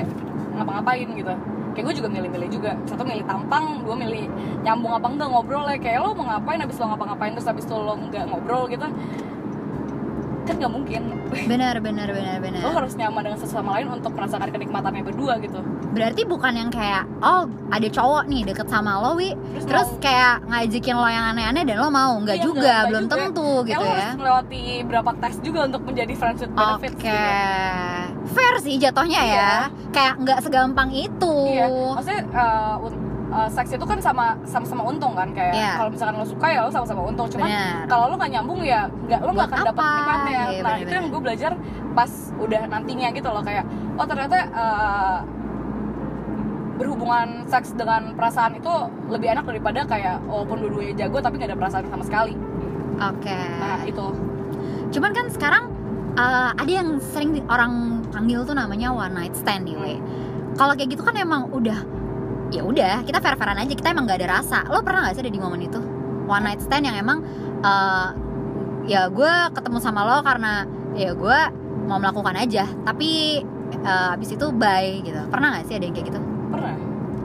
ngapa-ngapain 0.55 1.08
gitu. 1.15 1.34
Kayak 1.75 1.86
gue 1.91 1.96
juga 2.00 2.10
milih-milih 2.12 2.50
juga. 2.51 2.72
Satu 2.88 3.03
milih 3.03 3.27
tampang 3.27 3.84
dua 3.84 3.96
milih 4.00 4.32
nyambung 4.63 4.96
apa 4.96 5.08
enggak 5.12 5.27
ngobrol. 5.32 5.67
Ya 5.67 5.79
kayak 5.79 6.00
lo 6.03 6.15
mau 6.15 6.27
ngapain 6.32 6.60
habis 6.63 6.79
lo 6.79 6.86
ngapa-ngapain 6.91 7.32
terus 7.36 7.48
habis 7.48 7.65
itu 7.67 7.75
lo 7.75 7.94
nggak 8.00 8.32
ngobrol 8.32 8.67
gitu 8.72 8.88
kan 10.46 10.56
nggak 10.56 10.72
mungkin 10.72 11.02
benar 11.44 11.75
benar 11.80 12.08
benar 12.08 12.32
lo 12.32 12.40
benar 12.40 12.62
harus 12.75 12.94
nyaman 12.94 13.22
dengan 13.24 13.40
sesama 13.40 13.70
lain 13.74 13.88
untuk 13.90 14.12
merasakan 14.12 14.48
kenikmatannya 14.48 15.04
berdua 15.04 15.34
gitu 15.38 15.60
berarti 15.92 16.22
bukan 16.24 16.54
yang 16.56 16.70
kayak 16.70 17.04
oh 17.19 17.43
ada 17.67 17.88
cowok 17.88 18.24
nih 18.26 18.46
deket 18.46 18.67
sama 18.67 18.98
lo 18.98 19.13
wi 19.13 19.34
Terus 19.34 19.65
terus 19.65 19.89
mau- 19.89 20.00
kayak 20.00 20.34
ngajakin 20.46 20.96
lo 20.96 21.08
yang 21.08 21.26
aneh-aneh 21.32 21.63
dan 21.63 21.78
lo 21.78 21.89
mau 21.89 22.13
nggak 22.17 22.38
Iya, 22.38 22.43
juga 22.43 22.56
nggak- 22.56 22.69
nggak 22.72 22.86
belum 22.86 23.04
juga. 23.04 23.15
tentu 23.15 23.48
Ya, 23.48 23.65
gitu 23.65 23.76
lo 23.76 23.86
ya 23.86 23.93
harus 23.96 24.15
melewati 24.15 24.63
berapa 24.86 25.12
tes 25.17 25.36
juga 25.39 25.60
untuk 25.65 25.82
menjadi 25.84 26.13
friends 26.13 26.39
with 26.39 26.52
Oke, 26.52 26.62
benefits 26.62 27.00
gitu. 27.00 27.17
fair 28.28 28.56
sih 28.60 28.76
jatuhnya 28.76 29.22
ya. 29.22 29.32
Iya. 29.32 29.52
Kayak 29.91 30.13
nggak 30.19 30.39
segampang 30.41 30.89
itu. 30.91 31.36
Iya, 31.48 31.65
maksudnya 31.91 32.22
uh, 32.32 32.76
uh, 33.36 33.50
seks 33.52 33.76
itu 33.76 33.84
kan 33.84 34.00
sama 34.00 34.39
sama-sama 34.48 34.88
untung 34.88 35.12
kan 35.12 35.28
kayak 35.36 35.54
Iya. 35.54 35.71
kalau 35.76 35.89
misalkan 35.91 36.15
lo 36.15 36.26
suka 36.26 36.48
ya 36.48 36.60
lo 36.63 36.71
sama-sama 36.71 37.02
untung. 37.04 37.28
Cuman 37.28 37.50
kalau 37.91 38.06
lo 38.08 38.15
nggak 38.15 38.32
nyambung 38.32 38.63
ya 38.63 38.88
nggak 38.88 39.19
lo 39.19 39.32
nggak 39.36 39.48
akan 39.52 39.60
dapat 39.67 39.76
apa? 39.76 39.89
nikmatnya. 40.00 40.32
Iya, 40.32 40.39
nah 40.39 40.48
benar-benar. 40.56 40.80
itu 40.80 40.93
yang 40.95 41.08
gue 41.12 41.21
belajar 41.21 41.52
pas 41.91 42.12
udah 42.39 42.62
nantinya 42.71 43.08
gitu 43.12 43.30
loh 43.32 43.43
kayak 43.43 43.63
oh 44.00 44.06
ternyata 44.08 44.38
uh, 44.56 45.17
berhubungan 46.76 47.48
seks 47.48 47.71
dengan 47.71 48.12
perasaan 48.19 48.60
itu 48.60 48.71
lebih 49.08 49.32
enak 49.32 49.48
daripada 49.48 49.88
kayak 49.88 50.19
walaupun 50.28 50.60
dua-duanya 50.60 51.08
jago 51.08 51.24
tapi 51.24 51.39
nggak 51.39 51.56
ada 51.56 51.60
perasaan 51.60 51.86
sama 51.91 52.04
sekali. 52.04 52.36
Oke. 52.95 53.36
Nah 53.60 53.84
itu 53.84 54.08
Cuman 54.93 55.12
kan 55.12 55.28
sekarang 55.28 55.63
uh, 56.15 56.56
ada 56.56 56.71
yang 56.71 57.00
sering 57.02 57.43
orang 57.52 58.00
panggil 58.15 58.48
tuh 58.48 58.56
namanya 58.56 58.95
one 58.95 59.12
night 59.12 59.36
stand 59.36 59.67
nih, 59.67 59.76
we. 59.76 59.93
Kalau 60.56 60.71
kayak 60.71 60.95
gitu 60.95 61.04
kan 61.04 61.19
emang 61.19 61.52
udah 61.52 61.84
ya 62.47 62.62
udah 62.62 63.01
kita 63.01 63.17
fair 63.17 63.36
fairan 63.36 63.58
aja 63.58 63.71
kita 63.71 63.89
emang 63.89 64.05
nggak 64.05 64.19
ada 64.21 64.29
rasa. 64.36 64.60
Lo 64.67 64.81
pernah 64.81 65.05
nggak 65.05 65.15
sih 65.15 65.23
ada 65.23 65.31
di 65.31 65.39
momen 65.39 65.62
itu 65.62 65.79
one 66.25 66.43
night 66.43 66.60
stand 66.60 66.84
yang 66.84 66.95
emang 66.95 67.21
uh, 67.62 68.10
ya 68.86 69.08
gue 69.08 69.34
ketemu 69.51 69.77
sama 69.79 70.01
lo 70.03 70.21
karena 70.21 70.65
ya 70.93 71.12
gue 71.12 71.39
mau 71.86 71.97
melakukan 71.97 72.34
aja 72.36 72.65
tapi 72.81 73.41
uh, 73.81 74.13
abis 74.13 74.34
itu 74.34 74.45
bye 74.51 75.01
gitu 75.01 75.21
pernah 75.27 75.53
nggak 75.53 75.65
sih 75.65 75.75
ada 75.75 75.86
yang 75.86 75.93
kayak 75.93 76.08
gitu 76.10 76.21
pernah 76.49 76.75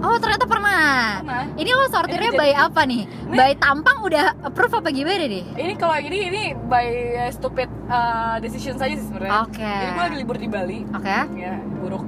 Oh 0.00 0.16
ternyata 0.16 0.48
pernah. 0.48 1.20
pernah. 1.20 1.44
Ini 1.61 1.70
lo 1.70 1.85
sortirnya 1.92 2.33
Ini 2.33 2.40
by 2.40 2.48
jadi- 2.48 2.64
apa 2.64 2.80
nih? 2.88 3.02
Ini- 3.04 3.37
By 3.37 3.52
tampang 3.54 4.00
udah 4.00 4.33
approve 4.48 4.80
apa 4.80 4.88
gimana 4.88 5.28
nih? 5.28 5.44
Ini 5.52 5.72
kalau 5.76 5.92
ini 5.92 6.18
ini 6.24 6.42
by 6.56 6.88
stupid 7.28 7.68
uh, 7.85 8.40
decision 8.40 8.80
saja 8.80 8.96
sih 8.96 9.04
sebenarnya. 9.04 9.44
Oke. 9.44 9.61
Jadi 9.61 9.92
gue 9.92 10.00
lagi 10.00 10.16
libur 10.16 10.37
di 10.40 10.48
Bali. 10.48 10.88
Oke. 10.88 11.04
ya 11.37 11.52
buruk 11.76 12.00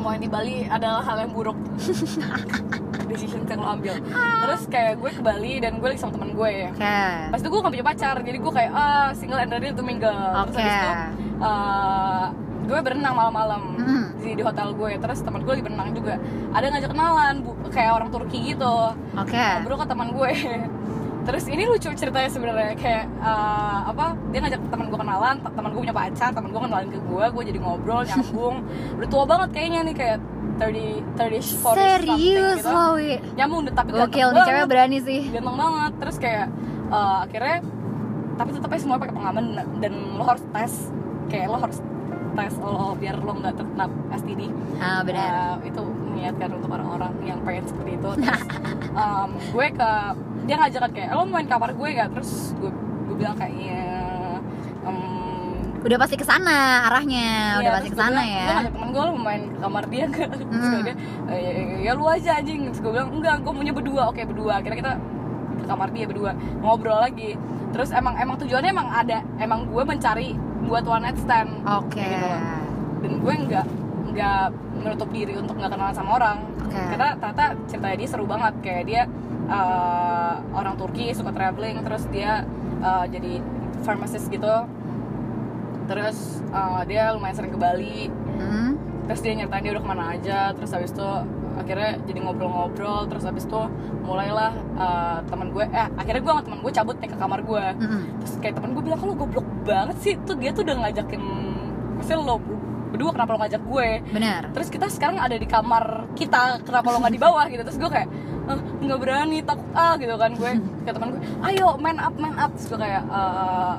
semua 0.00 0.16
yang 0.16 0.24
di 0.24 0.32
Bali 0.32 0.56
adalah 0.64 1.04
hal 1.04 1.16
yang 1.20 1.32
buruk 1.36 1.58
decision 3.12 3.44
yang 3.44 3.60
lo 3.60 3.76
ambil 3.76 4.00
terus 4.40 4.64
kayak 4.64 4.96
gue 4.96 5.10
ke 5.12 5.20
Bali 5.20 5.60
dan 5.60 5.76
gue 5.76 5.88
lagi 5.92 6.00
sama 6.00 6.16
temen 6.16 6.32
gue 6.32 6.48
ya 6.48 6.70
Oke. 6.72 6.96
pas 7.28 7.36
itu 7.36 7.48
gue 7.52 7.60
gak 7.60 7.72
punya 7.76 7.84
pacar 7.84 8.16
jadi 8.24 8.38
gue 8.40 8.52
kayak 8.54 8.72
ah 8.72 9.12
single 9.12 9.36
and 9.36 9.52
ready 9.52 9.76
to 9.76 9.84
mingle 9.84 10.08
terus 10.08 10.56
Oke. 10.56 10.56
habis 10.56 10.72
itu 10.72 10.90
eh, 11.36 12.24
gue 12.64 12.78
berenang 12.80 13.12
malam-malam 13.12 13.62
Hmm. 13.80 14.06
di, 14.22 14.38
di 14.38 14.42
hotel 14.46 14.70
gue 14.72 14.96
terus 14.96 15.20
teman 15.20 15.42
gue 15.42 15.50
lagi 15.50 15.64
berenang 15.66 15.90
juga 15.90 16.14
ada 16.52 16.66
ngajak 16.68 16.90
kenalan 16.94 17.34
bu, 17.42 17.50
kayak 17.68 17.90
orang 17.90 18.08
Turki 18.08 18.54
gitu 18.54 18.74
Oke. 19.12 19.34
ngobrol 19.34 19.76
ke 19.76 19.86
teman 19.86 20.08
gue 20.14 20.30
terus 21.20 21.44
ini 21.46 21.62
lucu 21.64 21.88
ceritanya 21.90 22.26
sebenarnya 22.26 22.72
kayak 22.74 23.04
eh, 23.06 23.78
apa 23.86 24.04
dia 24.28 24.40
ngajak 24.40 24.60
teman 24.66 24.86
gue 24.88 24.98
kenalan 24.98 25.34
te- 25.36 25.52
teman 25.52 25.70
gue 25.70 25.80
punya 25.80 25.92
pacar 25.94 26.30
teman 26.30 26.48
gue 26.48 26.60
kenalin 26.60 26.88
ke 26.88 26.98
gue 26.98 27.24
gue 27.26 27.42
jadi 27.46 27.58
ngobrol 27.58 28.02
nyambung 28.02 28.56
udah 28.96 29.08
tua 29.08 29.24
banget 29.24 29.48
kayaknya 29.52 29.80
nih 29.84 29.94
kayak 29.94 30.18
30 30.56 31.16
30 31.16 31.64
40 31.64 31.72
Serius 31.72 32.20
gitu. 32.58 32.68
lo, 32.68 32.86
wi. 32.94 33.16
nyambung 33.32 33.60
tapi 33.66 33.88
Gokil 33.90 34.28
nih 34.28 34.42
cewek 34.44 34.66
berani 34.66 34.98
sih. 35.00 35.20
ganteng 35.30 35.56
banget 35.56 35.92
terus 35.98 36.16
kayak 36.16 36.46
eh, 36.88 37.16
akhirnya 37.22 37.56
tapi 38.34 38.50
tetap 38.52 38.68
aja 38.70 38.80
semua 38.80 38.96
pakai 38.96 39.12
pengaman 39.12 39.44
dan 39.78 39.92
lo 40.16 40.24
harus 40.24 40.44
tes 40.50 40.72
kayak 41.28 41.46
lo 41.46 41.58
harus 41.58 41.78
tes 42.30 42.52
lo 42.56 42.92
biar 42.94 43.16
lo 43.16 43.32
nggak 43.34 43.52
terkena 43.54 43.84
STD 44.12 44.40
Ah 44.80 45.00
benar. 45.02 45.28
Uh, 45.28 45.56
itu 45.62 45.82
mengingatkan 46.10 46.50
untuk 46.52 46.70
orang-orang 46.70 47.12
yang 47.22 47.38
pengen 47.40 47.64
seperti 47.64 47.90
itu. 47.94 48.10
Terus 48.20 48.42
um, 48.92 49.30
gue 49.36 49.66
ke 49.70 49.90
dia 50.40 50.56
ngajakan 50.56 50.90
kayak 50.90 51.08
lo 51.12 51.22
main 51.24 51.46
kamar 51.46 51.70
gue 51.70 51.88
gak 51.92 52.08
terus 52.10 52.30
gue 52.56 52.70
gue 53.06 53.14
bilang 53.14 53.36
kayak 53.36 53.54
iya 53.54 53.86
um, 54.82 54.98
Udah 55.80 55.96
pasti 55.96 56.12
ke 56.12 56.24
sana 56.24 56.84
arahnya, 56.86 57.56
iya, 57.56 57.58
udah 57.58 57.70
pasti 57.72 57.88
ke 57.88 57.96
sana 57.96 58.20
bilang, 58.20 58.28
ya. 58.28 58.42
gue 58.42 58.52
ngajak 58.52 58.72
temen 58.74 58.88
gue 58.90 59.02
lo 59.02 59.12
main 59.14 59.42
ke 59.46 59.58
kamar 59.58 59.84
dia 59.86 60.04
gak 60.06 60.28
terus 60.30 60.44
Hmm. 60.50 60.82
dia 60.82 60.94
"Eh, 61.30 61.38
ya, 61.38 61.50
ya, 61.50 61.76
ya 61.80 61.92
lu 61.94 62.04
aja 62.04 62.30
anjing. 62.36 62.60
Terus 62.68 62.80
gue 62.80 62.92
bilang 62.92 63.08
enggak 63.10 63.34
gue 63.40 63.52
maunya 63.54 63.72
berdua. 63.72 64.02
Oke 64.06 64.20
berdua. 64.22 64.52
Akhirnya 64.60 64.78
kita 64.78 64.92
ke 65.54 65.64
kamar 65.64 65.88
dia 65.90 66.04
berdua 66.04 66.30
ngobrol 66.58 66.98
lagi. 66.98 67.32
Terus 67.70 67.90
emang 67.90 68.14
emang 68.14 68.36
tujuannya 68.36 68.70
emang 68.70 68.88
ada 68.90 69.18
emang 69.36 69.64
gue 69.64 69.82
mencari 69.82 70.34
buat 70.62 70.84
one 70.84 71.02
night 71.02 71.16
stand. 71.16 71.62
Oke. 71.64 71.96
Kayak 71.96 72.10
gitu 72.12 72.28
dan 73.00 73.12
gue 73.16 73.34
nggak 73.48 73.66
nggak 74.12 74.46
menutup 74.80 75.08
diri 75.12 75.34
untuk 75.36 75.54
nggak 75.58 75.70
kenalan 75.72 75.94
sama 75.94 76.10
orang. 76.18 76.38
Oke. 76.70 76.78
karena 76.78 77.18
ternyata 77.18 77.44
ceritanya 77.66 77.96
dia 77.98 78.08
seru 78.08 78.24
banget. 78.26 78.54
Kayak 78.62 78.84
dia 78.86 79.02
uh, 79.50 80.34
orang 80.54 80.74
Turki 80.78 81.10
suka 81.12 81.34
traveling 81.34 81.82
terus 81.82 82.06
dia 82.10 82.46
uh, 82.82 83.04
jadi 83.10 83.42
pharmacist 83.82 84.30
gitu. 84.30 84.54
Terus 85.90 86.42
uh, 86.54 86.86
dia 86.86 87.10
lumayan 87.14 87.34
sering 87.34 87.52
ke 87.54 87.58
Bali. 87.58 88.10
Hmm. 88.40 88.72
terus 89.10 89.26
dia 89.26 89.34
nyeritain 89.34 89.66
dia 89.66 89.72
udah 89.74 89.82
ke 89.82 89.90
mana 89.90 90.04
aja. 90.14 90.38
Terus 90.54 90.70
habis 90.70 90.94
itu 90.94 91.10
akhirnya 91.58 91.98
jadi 92.06 92.18
ngobrol-ngobrol. 92.22 93.10
Terus 93.10 93.26
abis 93.26 93.44
itu 93.50 93.62
mulailah 94.06 94.54
uh, 94.78 95.18
teman 95.26 95.50
gue 95.50 95.66
eh 95.66 95.86
akhirnya 95.98 96.22
gue 96.22 96.32
sama 96.32 96.42
teman 96.46 96.58
gue 96.62 96.72
cabut 96.72 96.96
nih 97.02 97.10
ke 97.10 97.18
kamar 97.18 97.40
gue. 97.42 97.64
Mm-mm. 97.82 98.02
terus 98.22 98.34
kayak 98.38 98.54
temen 98.62 98.70
gue 98.78 98.82
bilang 98.86 99.00
kalau 99.02 99.14
goblok 99.18 99.46
banget 99.66 99.96
sih? 99.98 100.14
Tuh 100.22 100.38
dia 100.38 100.54
tuh 100.54 100.62
udah 100.62 100.86
ngajakin 100.86 101.22
maksudnya 101.98 102.22
lo 102.22 102.38
berdua 102.90 103.10
kenapa 103.14 103.30
lo 103.34 103.38
ngajak 103.40 103.62
gue? 103.62 103.88
Benar. 104.10 104.42
Terus 104.50 104.68
kita 104.68 104.86
sekarang 104.86 105.18
ada 105.18 105.34
di 105.34 105.46
kamar 105.46 106.10
kita 106.12 106.60
kenapa 106.62 106.86
lo 106.90 106.98
nggak 107.00 107.14
di 107.14 107.22
bawah? 107.22 107.46
Gitu. 107.46 107.62
Terus 107.62 107.78
gue 107.78 107.90
kayak 107.90 108.08
"Ah, 108.44 108.58
nggak 108.58 108.98
berani 108.98 109.38
takut 109.40 109.70
ah 109.72 109.94
gitu 109.94 110.14
kan 110.14 110.30
gue. 110.34 110.52
Ke 110.82 110.90
teman 110.90 111.08
gue 111.14 111.22
ayo 111.46 111.78
man 111.78 111.96
up 111.96 112.14
man 112.18 112.34
up. 112.36 112.50
Terus 112.58 112.66
gue 112.68 112.80
kayak 112.80 113.02
"Eh, 113.06 113.74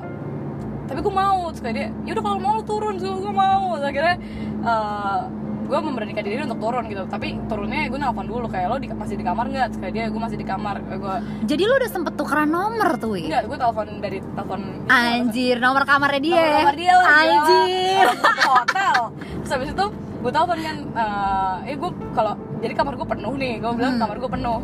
tapi 0.88 0.98
gue 0.98 1.14
mau. 1.14 1.52
Terus 1.52 1.60
kayak 1.60 1.76
dia 1.76 1.88
yaudah 2.04 2.22
kalau 2.24 2.38
mau 2.40 2.52
lo 2.56 2.64
turun. 2.64 2.96
Terus 2.96 3.20
gue 3.20 3.34
mau. 3.34 3.76
Terus 3.76 3.86
akhirnya 3.86 4.16
eh, 4.64 5.20
gue 5.72 5.80
memberanikan 5.80 6.20
diri 6.20 6.44
untuk 6.44 6.60
turun 6.60 6.84
gitu. 6.84 7.02
Tapi 7.06 7.32
turunnya 7.48 7.88
gue 7.88 7.96
nelfon 7.96 8.26
dulu 8.26 8.44
kayak 8.44 8.66
lo 8.66 8.76
di- 8.76 8.92
masih 8.92 9.16
di 9.16 9.24
kamar 9.24 9.48
nggak? 9.48 9.68
Kayak 9.74 9.92
dia 9.94 10.04
gue 10.06 10.20
masih 10.20 10.36
di 10.36 10.44
kamar. 10.44 10.76
Gue 10.84 11.16
jadi 11.42 11.62
lu 11.62 11.74
udah 11.74 11.90
sempet 11.90 12.12
tukeran 12.12 12.46
nomor 12.46 12.90
tuh 12.96 13.16
enggak 13.16 13.42
gue 13.42 13.56
telepon 13.56 13.86
dari 13.98 14.18
telepon 14.20 14.60
anjir 14.86 15.56
nomor 15.56 15.82
kamarnya 15.82 16.20
dia 16.20 16.34
Nomor 16.34 16.44
ya? 16.44 16.56
kamar 16.58 16.74
dia 16.76 16.92
lah 16.92 17.06
anjir. 17.16 18.06
Hotel. 18.52 18.96
Terus 19.40 19.50
habis 19.50 19.68
itu 19.70 19.84
gue 20.22 20.30
telepon 20.30 20.58
kan 20.58 20.76
eh 20.92 21.56
eh 21.64 21.74
gue 21.74 21.90
kalau 22.12 22.32
jadi 22.60 22.74
kamar 22.74 22.92
gue 22.94 23.08
penuh 23.08 23.34
nih. 23.34 23.52
Gue 23.58 23.72
bilang 23.74 23.94
Hmm. 23.94 24.02
kamar 24.02 24.16
gue 24.18 24.30
penuh. 24.30 24.60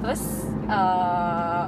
Terus 0.00 0.22
eh, 0.66 1.64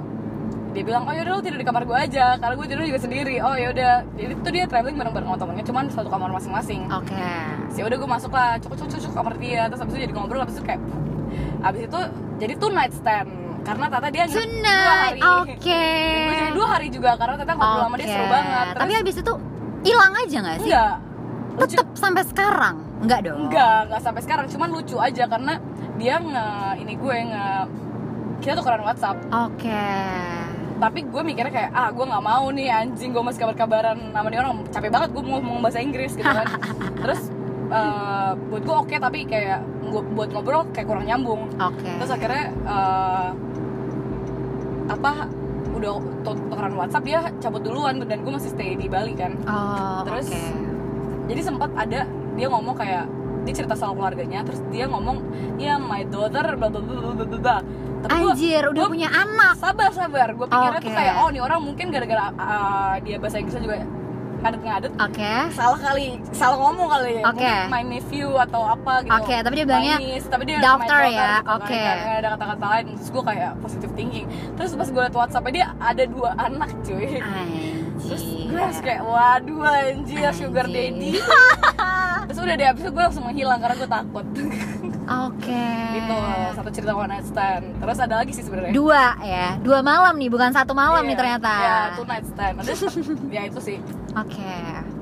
dia 0.73 0.83
bilang 0.89 1.05
oh 1.05 1.13
yaudah 1.13 1.33
lo 1.37 1.41
tidur 1.45 1.61
di 1.61 1.67
kamar 1.69 1.85
gue 1.85 1.97
aja. 1.97 2.41
Karena 2.41 2.55
gue 2.57 2.67
tidur 2.67 2.85
juga 2.89 3.01
sendiri. 3.01 3.37
Oh 3.45 3.55
yaudah 3.55 4.03
jadi 4.17 4.33
itu 4.33 4.49
dia 4.49 4.65
traveling 4.65 4.97
bareng 4.97 5.13
bareng 5.13 5.29
temennya 5.37 5.65
cuman 5.69 5.85
satu 5.93 6.09
kamar 6.09 6.33
masing-masing. 6.33 6.89
Oke. 6.89 7.29
Ya 7.77 7.83
udah 7.85 7.97
gue 8.01 8.09
masuk 8.09 8.33
lah. 8.33 8.57
Cuk 8.59 8.73
cuk 8.81 8.89
cuk 8.89 9.01
cuk 9.05 9.13
kamar 9.13 9.35
dia. 9.37 9.69
Terus 9.69 9.81
habis 9.85 9.93
itu 9.93 10.01
jadi 10.09 10.13
ngobrol 10.17 10.41
habis 10.41 10.57
itu 10.57 10.65
kayak 10.65 10.81
habis 11.63 11.83
itu 11.87 12.01
jadi 12.41 12.53
tuh 12.57 12.71
night 12.73 12.93
stand 12.97 13.31
karena 13.63 13.87
tata 13.87 14.09
dia 14.11 14.25
nginep 14.27 14.35
dua 14.35 14.43
tonight 14.43 14.99
hari. 14.99 15.21
oke. 15.23 15.85
Gue 16.27 16.35
jadi 16.35 16.53
dua 16.57 16.67
hari 16.67 16.87
juga 16.91 17.11
karena 17.21 17.35
tata 17.37 17.53
ngobrol 17.55 17.85
sama 17.87 17.97
dia 18.01 18.09
seru 18.09 18.27
banget. 18.27 18.67
Terus 18.67 18.81
tapi 18.81 18.93
habis 18.97 19.17
itu 19.21 19.35
hilang 19.83 20.13
aja 20.17 20.37
nggak 20.41 20.57
sih? 20.65 20.73
Enggak 20.73 21.69
tetep 21.69 21.89
sampai 21.95 22.25
sekarang? 22.25 22.77
Enggak 23.05 23.21
dong? 23.29 23.39
Enggak 23.47 23.79
enggak 23.87 24.01
sampai 24.01 24.21
sekarang. 24.25 24.47
Cuman 24.49 24.69
lucu 24.73 24.97
aja 24.97 25.25
karena 25.29 25.61
dia 26.01 26.17
nge 26.17 26.47
ini 26.81 26.93
gue 26.97 27.17
nge 27.29 27.47
kita 28.41 28.59
tukeran 28.59 28.83
WhatsApp. 28.83 29.21
Oke 29.31 29.85
tapi 30.79 31.03
gue 31.03 31.23
mikirnya 31.23 31.51
kayak 31.51 31.71
ah 31.71 31.89
gue 31.89 32.03
nggak 32.03 32.21
mau 32.21 32.45
nih 32.49 32.69
anjing 32.69 33.11
gue 33.11 33.23
masih 33.23 33.41
kabar-kabaran 33.41 33.99
sama 34.11 34.29
dia 34.29 34.41
orang 34.41 34.63
capek 34.69 34.91
banget 34.91 35.09
gue 35.11 35.23
mau 35.23 35.39
ngomong 35.39 35.61
bahasa 35.61 35.79
Inggris 35.79 36.13
gitu 36.13 36.27
kan. 36.27 36.47
Terus 37.03 37.21
eh, 37.69 38.31
buat 38.49 38.63
gue 38.63 38.77
oke 38.79 38.95
tapi 38.97 39.19
kayak 39.25 39.61
gue 39.83 40.03
buat 40.13 40.29
ngobrol 40.31 40.67
kayak 40.71 40.87
kurang 40.87 41.07
nyambung. 41.07 41.51
Oke. 41.55 41.91
Terus 41.99 42.11
akhirnya 42.11 42.45
eh, 42.53 43.29
apa 44.91 45.13
udah 45.73 45.93
tu- 46.23 46.43
tukeran 46.47 46.75
WhatsApp 46.77 47.05
dia 47.05 47.21
cabut 47.39 47.63
duluan 47.63 48.03
dan 48.03 48.21
gue 48.21 48.33
masih 48.33 48.51
stay 48.51 48.75
di 48.75 48.87
Bali 48.87 49.15
kan. 49.15 49.35
Oh 49.47 50.03
terus 50.05 50.29
oke. 50.29 50.43
jadi 51.27 51.41
sempat 51.41 51.71
ada 51.75 52.05
dia 52.33 52.47
ngomong 52.49 52.75
kayak 52.75 53.07
dia 53.43 53.55
cerita 53.55 53.75
soal 53.75 53.99
keluarganya 53.99 54.47
terus 54.47 54.63
dia 54.71 54.87
ngomong 54.87 55.19
ya 55.59 55.75
my 55.75 56.07
daughter 56.07 56.55
bla 56.55 56.71
bla 56.71 56.79
bla 56.79 57.13
bla 57.19 57.39
bla 57.39 57.57
tapi 58.03 58.15
gua- 58.19 58.33
anjir 58.33 58.63
udah 58.65 58.75
gua- 58.79 58.91
punya 58.91 59.09
anak. 59.09 59.53
Sabar 59.57 59.91
sabar. 59.91 60.29
Gue 60.33 60.47
pikirnya 60.47 60.79
tuh 60.79 60.85
Oke. 60.85 60.97
kayak 60.97 61.15
oh 61.17 61.29
nih 61.29 61.41
orang 61.41 61.61
mungkin 61.61 61.87
gara-gara 61.89 62.25
uh, 62.35 62.95
dia 63.01 63.17
bahasa 63.17 63.39
Inggrisnya 63.39 63.63
juga 63.63 63.77
ngadet-ngadet. 64.43 64.93
Oke. 64.99 65.35
Salah 65.55 65.79
kali 65.79 66.07
salah 66.35 66.59
ngomong 66.59 66.89
kali 66.91 67.11
ya. 67.15 67.25
Oke. 67.25 67.47
mungkin 67.47 67.71
my 67.71 67.83
nephew 67.89 68.29
atau 68.37 68.63
apa 68.67 68.93
gitu. 69.01 69.15
Oke, 69.15 69.35
tapi 69.39 69.55
dia 69.55 69.63
bilangnya 69.65 69.97
niece, 70.03 70.27
tapi 70.27 70.43
dia 70.45 70.59
my 70.59 70.67
ya, 71.07 71.31
gitu 71.39 71.47
kan. 71.47 71.55
oke. 71.55 71.79
Karena 71.79 72.15
ada 72.19 72.29
kata-kata 72.35 72.67
lain. 72.69 72.85
Terus 72.93 73.09
gue 73.09 73.23
kayak 73.23 73.51
positive 73.63 73.93
thinking. 73.95 74.27
Terus 74.59 74.71
pas 74.75 74.89
gue 74.91 74.99
liat 75.01 75.15
WhatsAppnya 75.15 75.53
dia 75.55 75.67
ada 75.79 76.05
dua 76.05 76.31
anak 76.37 76.71
cuy. 76.83 77.23
Terus 78.03 78.23
gue 78.43 78.59
anjir 78.59 78.83
kayak 78.83 79.03
waduh 79.07 79.63
anjir 79.63 80.27
sugar 80.35 80.67
Anjir. 80.67 80.91
daddy. 80.91 81.11
terus 81.15 81.31
udah 82.43 82.57
abis 82.69 82.83
itu 82.83 82.91
gue 82.91 83.03
langsung 83.03 83.25
menghilang 83.25 83.59
karena 83.59 83.77
gue 83.77 83.91
takut. 83.91 84.27
Oke. 85.27 85.67
Itu 85.93 86.17
satu 86.53 86.71
cerita 86.71 86.93
one 86.93 87.11
night 87.11 87.27
stand. 87.27 87.65
Terus 87.77 87.99
ada 87.99 88.15
lagi 88.17 88.33
sih 88.33 88.43
sebenarnya. 88.43 88.73
Dua 88.73 89.05
ya. 89.21 89.49
Dua 89.59 89.81
malam 89.81 90.15
nih 90.15 90.29
bukan 90.29 90.51
satu 90.51 90.73
malam 90.73 91.03
nih 91.03 91.13
Iya, 91.13 91.21
ternyata. 91.21 91.53
Ya 91.53 91.77
two 91.95 92.07
night 92.07 92.27
stand. 92.27 92.55
Ada 92.59 92.73
ya 93.37 93.43
itu 93.45 93.61
sih. 93.61 93.79
Oke. 94.15 94.55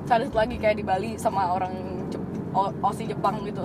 Terus 0.03 0.13
ada 0.13 0.25
satu 0.25 0.39
lagi 0.39 0.57
kayak 0.57 0.77
di 0.77 0.85
Bali 0.85 1.11
sama 1.15 1.51
orang 1.51 1.73
Jep- 2.09 2.29
O- 2.51 2.75
Aussie 2.83 3.07
Jepang 3.07 3.45
gitu. 3.45 3.63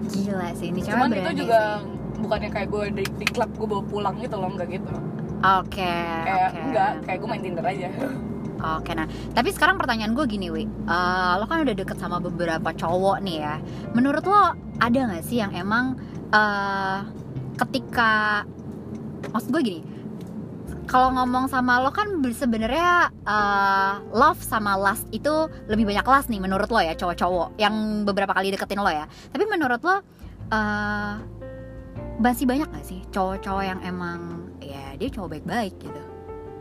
Gila 0.00 0.48
sih 0.56 0.72
ini 0.72 0.80
cuman 0.80 1.12
itu 1.12 1.44
juga 1.44 1.84
bukannya 2.18 2.50
kayak 2.50 2.68
gue 2.68 2.84
di, 2.92 3.04
di 3.16 3.26
klub 3.26 3.52
gue 3.52 3.64
bawa 3.64 3.84
pulang 3.84 4.16
gitu 4.18 4.34
loh 4.34 4.50
enggak 4.50 4.68
gitu. 4.72 4.90
Sih. 4.90 5.04
oke 5.40 5.92
kayak 6.20 6.48
oke. 6.50 6.60
enggak 6.68 6.90
kayak 7.00 7.16
gue 7.16 7.28
main 7.28 7.40
Tinder 7.40 7.64
aja 7.64 7.88
Oke, 8.60 8.92
nah, 8.92 9.08
tapi 9.32 9.48
sekarang 9.56 9.80
pertanyaan 9.80 10.12
gue 10.12 10.24
gini, 10.28 10.52
Wi. 10.52 10.68
Eh, 10.68 11.32
lo 11.40 11.44
kan 11.48 11.64
udah 11.64 11.72
deket 11.72 11.96
sama 11.96 12.20
beberapa 12.20 12.70
cowok 12.76 13.24
nih 13.24 13.36
ya. 13.40 13.56
Menurut 13.96 14.24
lo 14.28 14.52
ada 14.80 14.98
nggak 15.00 15.24
sih 15.24 15.40
yang 15.40 15.52
emang 15.56 15.96
eh 16.30 16.98
ketika, 17.56 18.44
maksud 19.32 19.48
gue 19.52 19.62
gini, 19.64 19.80
kalau 20.84 21.14
ngomong 21.16 21.48
sama 21.48 21.80
lo 21.80 21.88
kan 21.88 22.20
sebenarnya 22.20 23.08
eh, 23.24 23.92
love 24.12 24.40
sama 24.44 24.76
lust 24.76 25.08
itu 25.08 25.48
lebih 25.72 25.88
banyak 25.88 26.04
lust 26.04 26.28
nih 26.28 26.40
menurut 26.44 26.68
lo 26.68 26.80
ya 26.84 26.92
cowok-cowok 26.92 27.56
yang 27.56 28.04
beberapa 28.04 28.36
kali 28.36 28.52
deketin 28.52 28.80
lo 28.84 28.92
ya. 28.92 29.08
Tapi 29.32 29.44
menurut 29.48 29.80
lo 29.80 29.96
eh 30.50 31.14
masih 32.20 32.44
banyak 32.44 32.68
gak 32.68 32.84
sih 32.84 33.00
cowok-cowok 33.08 33.64
yang 33.64 33.80
emang 33.80 34.52
ya 34.60 34.92
dia 35.00 35.08
cowok 35.08 35.40
baik-baik 35.40 35.72
gitu 35.80 36.02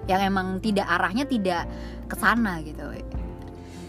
yang 0.10 0.22
emang 0.26 0.58
tidak 0.58 0.90
arahnya 0.90 1.30
tidak 1.30 1.70
ke 2.10 2.16
sana 2.18 2.58
gitu. 2.66 2.82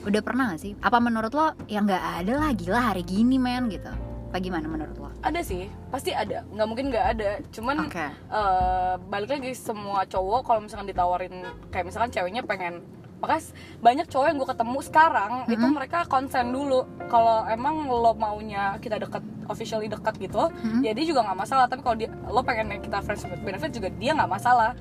Udah 0.04 0.20
pernah 0.20 0.52
gak 0.52 0.60
sih? 0.60 0.72
Apa 0.80 1.00
menurut 1.00 1.32
lo 1.32 1.56
yang 1.64 1.88
nggak 1.88 2.04
ada 2.20 2.32
lah 2.36 2.50
gila 2.52 2.80
hari 2.92 3.00
gini 3.00 3.40
men 3.40 3.72
gitu. 3.72 3.88
Apa 4.28 4.36
gimana 4.38 4.68
menurut 4.68 4.96
lo? 4.96 5.08
Ada 5.24 5.40
sih 5.40 5.64
pasti 5.88 6.12
ada. 6.12 6.44
Nggak 6.46 6.66
mungkin 6.68 6.84
nggak 6.92 7.06
ada. 7.16 7.30
Cuman 7.48 7.88
oke. 7.88 8.04
eh, 8.12 8.94
balik 9.08 9.32
lagi 9.32 9.52
semua 9.52 10.04
cowok 10.04 10.40
kalau 10.44 10.60
misalkan 10.60 10.86
ditawarin 10.86 11.40
kayak 11.68 11.88
misalkan 11.88 12.12
ceweknya 12.12 12.44
pengen 12.44 12.84
makanya 13.20 13.52
banyak 13.84 14.06
cowok 14.08 14.26
yang 14.32 14.38
gue 14.40 14.48
ketemu 14.48 14.78
sekarang 14.80 15.32
itu 15.46 15.60
Mhm. 15.60 15.74
mereka 15.76 16.08
konsen 16.08 16.52
dulu. 16.52 16.88
Kalau 17.12 17.44
emang 17.44 17.84
lo 17.84 18.16
maunya 18.16 18.80
kita 18.80 18.96
deket 18.96 19.20
officially 19.44 19.88
deket 19.88 20.16
gitu 20.16 20.48
Mhm. 20.48 20.80
ya 20.80 20.92
dia 20.92 21.04
juga 21.04 21.24
nggak 21.24 21.38
masalah. 21.38 21.64
Tapi 21.68 21.80
kalau 21.80 21.96
dia 21.96 22.08
lo 22.24 22.40
pengen 22.40 22.76
kita 22.76 23.04
friends 23.04 23.24
with 23.24 23.40
benefit 23.40 23.72
juga 23.72 23.88
dia 23.92 24.16
nggak 24.16 24.30
masalah 24.30 24.72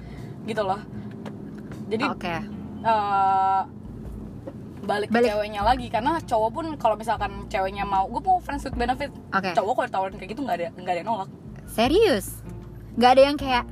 gitu 0.47 0.63
loh 0.63 0.79
jadi 1.89 2.03
oke. 2.07 2.35
eh, 2.81 3.61
balik, 4.79 5.09
Balik. 5.09 5.21
ke 5.21 5.29
ceweknya 5.29 5.61
lagi 5.61 5.87
karena 5.87 6.17
cowok 6.19 6.49
pun 6.51 6.65
kalau 6.75 6.95
misalkan 6.95 7.45
ceweknya 7.45 7.83
mau 7.83 8.05
gue 8.05 8.17
mau 8.19 8.39
friends 8.39 8.63
with 8.63 8.73
benefit 8.73 9.11
oke. 9.29 9.51
cowok 9.51 9.73
kalau 9.75 9.87
ditawarin 9.87 10.15
kayak 10.15 10.31
gitu 10.31 10.41
nggak 10.41 10.55
ada 10.55 10.67
nggak 10.71 10.91
ada 10.91 10.99
yang 10.99 11.09
nolak. 11.09 11.29
Serius? 11.67 12.41
Nggak 12.95 13.11
ada 13.11 13.21
yang 13.23 13.37
kayak 13.37 13.63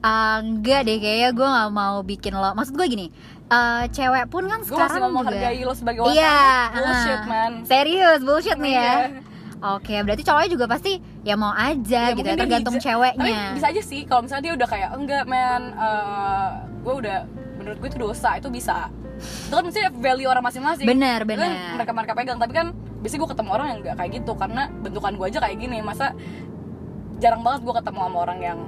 "Ah, 0.00 0.38
enggak 0.38 0.82
deh 0.82 0.98
kayaknya 0.98 1.30
gue 1.30 1.48
nggak 1.48 1.70
mau 1.70 1.96
bikin 2.02 2.32
lo. 2.32 2.50
Maksud 2.52 2.74
gue 2.74 2.86
gini 2.86 3.06
eh, 3.48 3.84
cewek 3.86 4.24
pun 4.26 4.44
kan 4.44 4.60
gue 4.60 4.68
sekarang 4.68 4.98
mau 5.04 5.20
juga 5.20 5.30
menghargai 5.30 5.60
lo 5.60 5.72
sebagai 5.72 6.00
wanita 6.00 6.16
Iya, 6.16 6.40
bullshit 6.72 7.12
ah. 7.12 7.22
man. 7.26 7.52
Serius 7.62 8.20
bullshit 8.20 8.56
nih 8.56 8.72
ya. 8.72 8.82
Iya. 8.82 9.20
oke 9.62 9.94
berarti 10.02 10.22
cowoknya 10.22 10.50
juga 10.50 10.66
pasti 10.66 10.92
ya 11.22 11.34
mau 11.34 11.52
aja 11.52 12.02
Ya, 12.04 12.14
gitu 12.14 12.24
ya 12.24 12.34
tergantung 12.34 12.76
ceweknya. 12.76 13.14
tapi 13.14 13.54
bisa 13.54 13.66
aja 13.68 13.78
sih 13.80 14.00
kalau 14.02 14.20
misalnya 14.20 14.42
dia 14.42 14.54
udah 14.56 14.68
kayak 14.68 14.90
enggak 14.92 15.22
man 15.24 15.62
gue 16.82 16.94
udah 16.98 17.18
menurut 17.62 17.78
gue 17.78 17.88
itu 17.94 18.00
dosa 18.02 18.36
itu 18.36 18.48
bisa. 18.50 18.90
Itu 19.22 19.54
kan 19.54 19.64
mesti 19.64 19.80
value 20.02 20.28
orang 20.28 20.44
masing-masing. 20.44 20.86
Benar 20.86 21.22
kan 21.22 21.30
benar. 21.30 21.50
mereka 21.78 21.90
mereka 21.94 22.12
pegang. 22.18 22.38
Tapi 22.42 22.52
kan 22.52 22.66
biasanya 23.00 23.20
gue 23.22 23.30
ketemu 23.30 23.50
orang 23.54 23.66
yang 23.70 23.78
nggak 23.86 23.96
kayak 24.02 24.10
gitu. 24.18 24.32
Karena 24.34 24.62
bentukan 24.82 25.12
gue 25.14 25.26
aja 25.30 25.38
kayak 25.38 25.56
gini. 25.62 25.78
Masa 25.80 26.12
jarang 27.22 27.42
banget 27.46 27.60
gue 27.62 27.74
ketemu 27.78 27.98
sama 28.02 28.18
orang 28.18 28.38
yang 28.42 28.58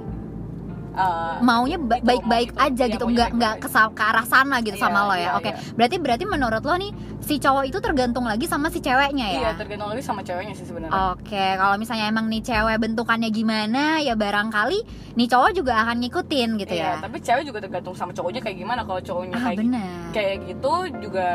uh, 0.95 1.37
maunya 1.39 1.77
gitu, 1.77 2.01
baik-baik 2.01 2.49
aja 2.55 2.83
gitu 2.87 3.05
nggak 3.05 3.29
nggak 3.31 3.53
baik-baik. 3.59 3.93
ke, 3.93 4.03
arah 4.03 4.25
sana 4.25 4.55
gitu 4.59 4.75
Iya, 4.75 4.83
sama 4.83 4.99
lo 5.03 5.13
ya 5.13 5.19
iya, 5.19 5.29
oke 5.33 5.49
iya. 5.49 5.55
berarti 5.73 5.95
berarti 5.97 6.23
menurut 6.25 6.63
lo 6.63 6.75
nih 6.75 6.91
si 7.19 7.35
cowok 7.37 7.63
itu 7.65 7.77
tergantung 7.77 8.23
lagi 8.23 8.45
sama 8.45 8.67
si 8.67 8.79
ceweknya 8.79 9.25
ya 9.27 9.39
iya 9.39 9.51
tergantung 9.53 9.87
lagi 9.87 10.01
sama 10.01 10.21
ceweknya 10.21 10.53
sih 10.53 10.63
sebenarnya 10.63 10.93
Oke, 11.11 11.45
kalau 11.55 11.75
misalnya 11.75 12.05
emang 12.05 12.25
nih 12.25 12.41
cewek 12.41 12.77
bentukannya 12.77 13.29
gimana, 13.29 13.97
ya 13.99 14.13
barangkali 14.13 14.79
nih 15.13 15.27
cowok 15.27 15.51
juga 15.53 15.73
akan 15.81 15.95
ngikutin 15.99 16.49
gitu 16.57 16.73
iya 16.73 16.95
ya. 16.95 17.01
tapi 17.01 17.17
cewek 17.19 17.43
juga 17.43 17.59
tergantung 17.59 17.93
sama 17.93 18.11
cowoknya 18.11 18.41
kayak 18.41 18.57
gimana 18.57 18.81
kalau 18.81 19.01
cowoknya 19.01 19.33
ah 19.33 19.43
kayak 19.45 19.57
benar. 19.57 19.99
kayak 20.11 20.35
gitu 20.45 20.73
juga 21.01 21.29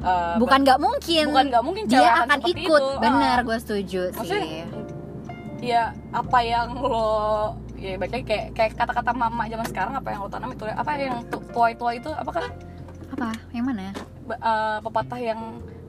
uh, 0.00 0.34
Bukan 0.36 0.58
nggak 0.62 0.78
mungkin. 0.78 1.24
bukan 1.28 1.44
nggak 1.48 1.64
mungkin 1.64 1.84
cewek 1.86 2.00
dia 2.00 2.10
akan 2.16 2.38
seperti 2.38 2.50
ikut. 2.62 2.80
itu. 2.80 3.00
Benar, 3.00 3.36
Ah. 3.36 3.44
gue 3.44 3.56
setuju 3.60 4.02
sih. 4.20 4.44
ya 5.58 5.82
apa 6.12 6.38
yang 6.40 6.68
lo 6.78 7.56
ya 7.76 7.94
baik 7.96 8.12
lagi 8.12 8.24
kayak 8.24 8.46
kayak 8.56 8.72
kata-kata 8.74 9.10
mama 9.12 9.44
zaman 9.46 9.66
sekarang 9.68 9.94
apa 9.94 10.08
yang 10.10 10.20
lo 10.24 10.30
tanam 10.32 10.50
itu 10.52 10.64
apa 10.66 10.90
yang 10.96 11.16
tu- 11.28 11.46
tua-tua 11.52 11.90
itu 11.94 12.10
apa 12.10 12.30
kan? 12.32 12.44
Apa? 13.12 13.28
Yang 13.54 13.64
mana? 13.64 13.82
Ba- 14.26 14.40
eh, 14.40 14.78
pepatah 14.82 15.20
yang 15.20 15.40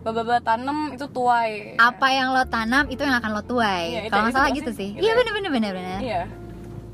baba 0.05 0.39
tanam 0.39 0.77
itu 0.93 1.05
tuai. 1.09 1.75
Apa 1.75 2.07
yang 2.13 2.31
lo 2.31 2.43
tanam 2.47 2.87
itu 2.87 3.01
yang 3.03 3.17
akan 3.17 3.31
lo 3.33 3.43
tuai. 3.43 3.83
Iya, 3.91 4.01
kalau 4.07 4.23
nggak 4.29 4.35
salah 4.35 4.51
gitu 4.55 4.71
sih. 4.71 4.89
gitu. 4.95 5.03
Iya 5.03 5.11
ya. 5.11 5.17
bener 5.19 5.33
bener 5.33 5.51
bener 5.51 5.71
bener. 5.73 5.99
Iya. 5.99 6.23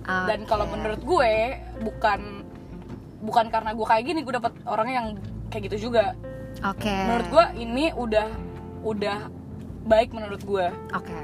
Oke. 0.04 0.28
dan 0.28 0.40
kalau 0.44 0.68
menurut 0.68 1.00
gue 1.00 1.34
bukan 1.80 2.44
bukan 3.24 3.46
karena 3.48 3.72
gue 3.72 3.86
kayak 3.88 4.04
gini 4.04 4.20
gue 4.20 4.36
dapet 4.36 4.52
orang 4.68 4.88
yang 4.92 5.06
kayak 5.48 5.72
gitu 5.72 5.88
juga. 5.88 6.12
Oke. 6.60 6.92
Menurut 6.92 7.28
gue 7.32 7.46
ini 7.56 7.86
udah 7.96 8.28
udah 8.84 9.20
baik 9.88 10.12
menurut 10.12 10.44
gue. 10.44 10.68
Oke. 10.92 11.20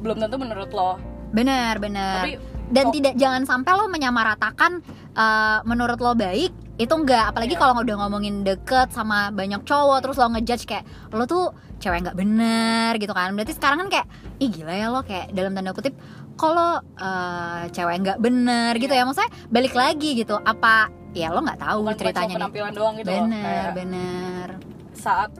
Belum 0.00 0.16
tentu 0.16 0.40
menurut 0.40 0.72
lo. 0.72 0.96
Bener 1.30 1.76
bener. 1.76 2.24
Tapi, 2.24 2.32
dan 2.70 2.84
kok- 2.86 2.94
tidak 2.94 3.14
jangan 3.14 3.42
sampai 3.44 3.72
lo 3.72 3.86
menyamaratakan 3.86 4.80
eh, 5.12 5.58
menurut 5.62 5.98
lo 5.98 6.14
baik 6.14 6.50
itu 6.76 6.88
enggak 6.90 7.28
apalagi 7.28 7.52
Iya. 7.52 7.60
kalau 7.60 7.74
udah 7.78 7.96
ngomongin 7.98 8.40
deket 8.40 8.88
sama 8.88 9.28
banyak 9.28 9.60
cowok 9.62 10.00
terus 10.00 10.16
lo 10.16 10.30
ngejudge 10.30 10.64
kayak 10.64 10.82
lo 11.10 11.24
tuh 11.24 11.50
cewek 11.76 12.00
nggak 12.02 12.14
bener 12.14 12.92
gitu 12.94 13.10
kan 13.10 13.30
berarti 13.30 13.52
sekarang 13.52 13.78
kan 13.80 13.88
kayak 13.90 14.06
ih 14.36 14.48
gila 14.48 14.72
ya 14.72 14.88
lo 14.88 15.00
kayak 15.00 15.28
dalam 15.30 15.52
tanda 15.52 15.70
kutip 15.70 15.92
kalau 16.34 16.80
eh, 16.96 17.62
cewek 17.68 17.96
nggak 18.00 18.18
bener 18.18 18.72
gitu 18.74 18.88
ya 18.88 18.96
Iya. 18.96 19.04
maksudnya 19.04 19.30
balik 19.48 19.74
lagi 19.74 20.10
gitu 20.14 20.38
apa 20.38 20.88
ya 21.10 21.28
lo 21.28 21.42
nggak 21.42 21.58
tahu 21.58 21.78
bukan 21.82 21.96
ceritanya 21.98 22.26
nih 22.28 22.36
penampilan 22.38 22.72
doang 22.72 22.94
gitu 22.94 23.06
loh. 23.06 23.16
bener 23.18 23.44
Kayak 23.44 23.72
bener 23.74 24.48
saat 24.94 25.30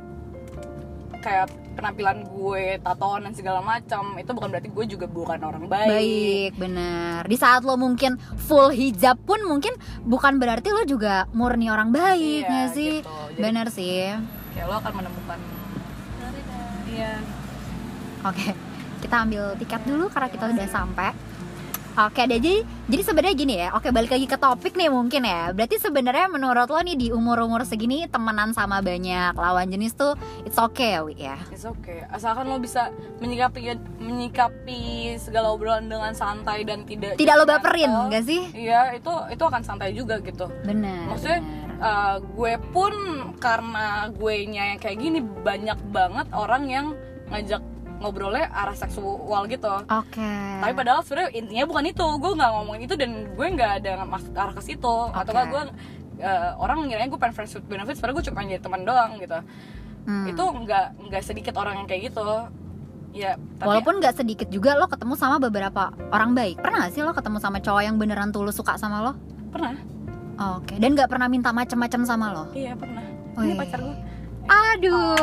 kayak 1.17 1.47
penampilan 1.71 2.27
gue 2.27 2.65
tatoan 2.79 3.23
dan 3.23 3.33
segala 3.33 3.61
macam 3.61 4.15
itu 4.15 4.31
bukan 4.31 4.49
berarti 4.49 4.69
gue 4.69 4.85
juga 4.87 5.07
bukan 5.07 5.39
orang 5.39 5.65
baik, 5.65 5.89
baik 5.89 6.53
bener 6.57 7.23
di 7.25 7.37
saat 7.37 7.63
lo 7.63 7.75
mungkin 7.75 8.19
full 8.37 8.69
hijab 8.69 9.17
pun 9.21 9.41
mungkin 9.43 9.73
bukan 10.03 10.37
berarti 10.37 10.69
lo 10.69 10.83
juga 10.83 11.31
murni 11.31 11.67
orang 11.67 11.89
baik 11.89 12.45
Iya, 12.45 12.69
sih? 12.69 13.01
gitu. 13.01 13.09
Jadi- 13.31 13.41
bener 13.41 13.67
sih. 13.71 14.13
kayak 14.51 14.67
lo 14.67 14.75
akan 14.77 14.93
menemukan 14.95 15.39
iya. 16.91 17.13
Oke, 18.21 18.53
kita 19.01 19.17
ambil 19.25 19.57
tiket 19.57 19.81
dulu 19.87 20.11
karena 20.11 20.29
kita 20.29 20.45
udah 20.47 20.69
sampai. 20.69 21.11
Oke, 21.93 22.23
deh 22.23 22.39
jadi 22.39 22.63
jadi 22.87 23.03
sebenarnya 23.03 23.35
gini 23.35 23.55
ya. 23.57 23.69
Oke, 23.73 23.91
balik 23.91 24.11
lagi 24.11 24.25
ke 24.25 24.35
topik 24.35 24.75
nih 24.75 24.87
mungkin 24.87 25.23
ya. 25.23 25.51
Berarti 25.51 25.77
sebenarnya 25.77 26.27
menurut 26.27 26.67
lo 26.67 26.79
nih 26.79 26.95
di 26.95 27.09
umur-umur 27.11 27.63
segini 27.63 28.07
temenan 28.07 28.51
sama 28.51 28.79
banyak 28.79 29.35
lawan 29.35 29.67
jenis 29.67 29.95
tuh 29.95 30.15
it's 30.43 30.55
okay 30.55 30.95
ya, 30.95 31.01
Wi 31.03 31.15
ya. 31.17 31.37
it's 31.51 31.63
okay 31.63 32.07
asalkan 32.09 32.47
lo 32.47 32.57
bisa 32.57 32.89
menyikapi 33.19 33.75
menyikapi 33.99 34.81
segala 35.17 35.51
obrolan 35.51 35.87
dengan 35.87 36.13
santai 36.13 36.63
dan 36.63 36.85
tidak 36.85 37.15
Tidak 37.15 37.35
lo 37.35 37.45
baperin, 37.45 37.89
judgmental. 37.89 38.05
enggak 38.07 38.25
sih? 38.25 38.43
iya 38.55 38.95
itu 38.95 39.11
itu 39.29 39.43
akan 39.43 39.63
santai 39.63 39.91
juga 39.91 40.19
gitu 40.21 40.47
Bener. 40.63 41.09
Maksudnya, 41.09 41.41
bener. 41.41 41.69
Uh, 41.81 42.17
gue 42.37 42.55
pun 42.71 42.93
karena 43.41 43.87
gue 44.11 44.35
nya 44.47 44.63
yang 44.71 44.79
kayak 44.79 44.99
gini 45.01 45.19
banyak 45.21 45.81
banget 45.89 46.29
orang 46.31 46.69
yang 46.69 46.87
ngajak 47.29 47.65
ngobrolnya 48.01 48.49
arah 48.49 48.73
seksual 48.73 49.45
gitu 49.47 49.69
Oke. 49.87 50.33
tapi 50.59 50.73
padahal 50.73 51.05
sebenarnya 51.05 51.31
intinya 51.37 51.65
bukan 51.69 51.85
itu 51.87 52.07
gue 52.17 52.33
nggak 52.35 52.51
ngomongin 52.51 52.83
itu 52.89 52.95
dan 52.97 53.11
gue 53.31 53.47
nggak 53.53 53.71
ada 53.85 53.93
maksud 54.03 54.33
arah 54.33 54.55
ke 54.57 54.63
situ 54.65 54.95
atau 55.13 55.31
Oke. 55.31 55.47
gue 55.47 55.63
uh, 56.21 56.51
orang 56.57 56.89
ngiranya 56.89 57.09
gue 57.09 57.21
pengen 57.21 57.37
friends 57.37 57.53
with 57.55 57.69
benefits 57.69 58.01
padahal 58.01 58.17
gue 58.17 58.25
cuma 58.27 58.41
jadi 58.43 58.59
teman 58.59 58.83
doang 58.83 59.21
gitu 59.21 59.39
Hmm. 60.01 60.25
itu 60.25 60.41
nggak 60.41 61.13
nggak 61.13 61.23
sedikit 61.23 61.61
orang 61.61 61.77
yang 61.77 61.87
kayak 61.87 62.09
gitu 62.09 62.25
ya 63.13 63.37
tapi 63.61 63.69
Walaupun 63.69 64.01
nggak 64.01 64.17
sedikit 64.17 64.49
juga 64.49 64.73
lo 64.73 64.89
ketemu 64.89 65.13
sama 65.13 65.37
beberapa 65.37 65.93
orang 66.09 66.33
baik. 66.33 66.57
Pernah 66.65 66.89
gak 66.89 66.93
sih 66.97 67.05
lo 67.05 67.13
ketemu 67.13 67.37
sama 67.37 67.61
cowok 67.61 67.83
yang 67.85 68.01
beneran 68.01 68.33
tulus 68.33 68.57
suka 68.57 68.81
sama 68.81 69.05
lo? 69.05 69.13
pernah 69.53 69.77
Oke. 70.57 70.81
Dan 70.81 70.97
nggak 70.97 71.05
pernah 71.05 71.29
minta 71.29 71.53
macem-macem 71.53 72.01
sama 72.09 72.33
lo? 72.33 72.45
iya 72.57 72.73
pernah 72.73 73.05
Wih. 73.37 73.53
ini 73.53 73.55
pacar 73.61 73.79
gue 73.85 73.97
Aduh, 74.51 75.15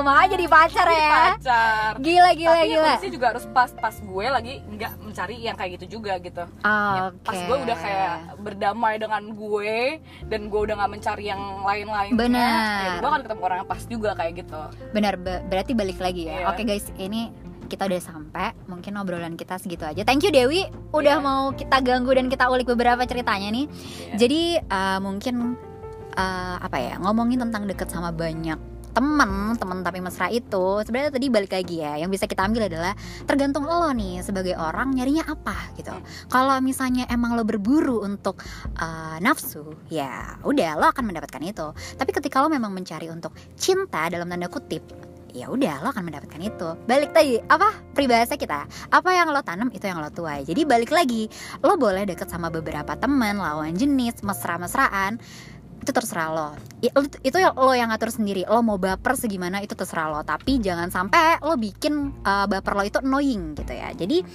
makanya 0.00 0.28
jadi 0.32 0.46
pacar 0.46 0.86
Jadi 0.86 0.94
ya. 0.96 1.10
pacar 1.10 1.90
Gila 1.98 2.30
gila 2.32 2.50
tapi 2.52 2.60
ya 2.60 2.66
gila. 2.68 2.84
kondisi 2.86 3.08
juga 3.10 3.26
harus 3.28 3.44
pas 3.48 3.70
pas 3.72 3.94
gue 3.96 4.26
lagi 4.26 4.52
nggak 4.64 4.92
mencari 5.00 5.34
yang 5.38 5.54
kayak 5.54 5.70
gitu 5.76 5.98
juga 5.98 6.12
gitu 6.18 6.44
Ya, 6.62 7.02
Oke. 7.08 7.18
pas 7.20 7.38
gue 7.40 7.56
udah 7.60 7.76
kayak 7.76 8.14
berdamai 8.38 8.94
dengan 8.96 9.22
gue 9.28 9.98
dan 10.24 10.40
gue 10.46 10.60
udah 10.60 10.74
nggak 10.76 10.92
mencari 10.92 11.24
yang 11.26 11.42
lain-lainnya 11.60 12.14
Benar. 12.16 12.52
ya 12.78 12.92
gue 12.96 13.08
akan 13.08 13.22
ketemu 13.22 13.40
orang 13.42 13.58
yang 13.58 13.68
pas 13.68 13.82
juga 13.84 14.10
kayak 14.14 14.32
gitu 14.38 14.60
Benar, 14.92 15.14
be- 15.16 15.42
berarti 15.44 15.72
balik 15.72 15.98
lagi 15.98 16.22
ya. 16.24 16.34
Iya. 16.36 16.46
Oke 16.48 16.62
guys, 16.62 16.86
ini 16.96 17.32
kita 17.66 17.82
udah 17.84 17.98
sampai. 17.98 18.54
Mungkin 18.64 18.94
obrolan 18.94 19.34
kita 19.34 19.58
segitu 19.58 19.82
aja. 19.82 20.00
Thank 20.00 20.22
you 20.22 20.30
Dewi, 20.30 20.62
udah 20.92 21.18
Iya. 21.18 21.24
mau 21.24 21.50
kita 21.50 21.82
ganggu 21.82 22.12
dan 22.12 22.26
kita 22.26 22.46
ulik 22.46 22.68
beberapa 22.68 23.02
ceritanya 23.02 23.50
nih. 23.50 23.66
Iya. 23.66 24.14
Jadi 24.16 24.40
uh, 24.62 24.98
mungkin 25.00 25.58
uh, 26.12 26.56
apa 26.58 26.78
ya 26.78 26.94
ngomongin 26.96 27.40
tentang 27.40 27.66
deket 27.66 27.88
sama 27.88 28.08
banyak 28.08 28.54
temen 28.96 29.52
temen 29.60 29.84
tapi 29.84 30.00
mesra 30.00 30.32
itu 30.32 30.80
sebenarnya 30.80 31.12
tadi 31.12 31.28
balik 31.28 31.52
lagi 31.52 31.84
ya 31.84 32.00
yang 32.00 32.08
bisa 32.08 32.24
kita 32.24 32.48
ambil 32.48 32.64
adalah 32.64 32.96
tergantung 33.28 33.68
lo 33.68 33.92
nih 33.92 34.24
sebagai 34.24 34.56
orang 34.56 34.96
nyarinya 34.96 35.28
apa 35.28 35.76
gitu. 35.76 35.92
Kalau 36.32 36.56
misalnya 36.64 37.04
emang 37.12 37.36
lo 37.36 37.44
berburu 37.44 38.00
untuk 38.00 38.40
uh, 38.80 39.20
nafsu 39.20 39.76
ya 39.92 40.40
udah 40.40 40.80
lo 40.80 40.88
akan 40.88 41.12
mendapatkan 41.12 41.44
itu. 41.44 41.76
Tapi 42.00 42.10
ketika 42.16 42.40
lo 42.40 42.48
memang 42.48 42.72
mencari 42.72 43.12
untuk 43.12 43.36
cinta 43.60 44.08
dalam 44.08 44.32
tanda 44.32 44.48
kutip 44.48 44.80
ya 45.36 45.52
udah 45.52 45.84
lo 45.84 45.92
akan 45.92 46.08
mendapatkan 46.08 46.40
itu. 46.40 46.68
Balik 46.88 47.12
tadi 47.12 47.36
apa? 47.36 47.68
Peribahasa 47.92 48.40
kita 48.40 48.64
apa 48.88 49.10
yang 49.12 49.28
lo 49.28 49.44
tanam 49.44 49.68
itu 49.68 49.84
yang 49.84 50.00
lo 50.00 50.08
tuai. 50.08 50.48
Jadi 50.48 50.64
balik 50.64 50.88
lagi 50.96 51.28
lo 51.60 51.76
boleh 51.76 52.08
deket 52.08 52.32
sama 52.32 52.48
beberapa 52.48 52.96
teman 52.96 53.36
lawan 53.36 53.76
jenis 53.76 54.24
mesra-mesraan 54.24 55.20
itu 55.86 55.94
terserah 55.94 56.28
lo. 56.34 56.48
Itu 57.22 57.38
ya 57.38 57.54
lo 57.54 57.70
yang 57.70 57.94
ngatur 57.94 58.10
sendiri. 58.10 58.42
Lo 58.50 58.58
mau 58.66 58.74
baper 58.74 59.14
segimana 59.14 59.62
itu 59.62 59.78
terserah 59.78 60.10
lo. 60.10 60.20
Tapi 60.26 60.58
jangan 60.58 60.90
sampai 60.90 61.38
lo 61.46 61.54
bikin 61.54 62.26
uh, 62.26 62.50
baper 62.50 62.74
lo 62.74 62.82
itu 62.82 62.98
annoying 62.98 63.54
gitu 63.54 63.70
ya. 63.70 63.94
Jadi 63.94 64.26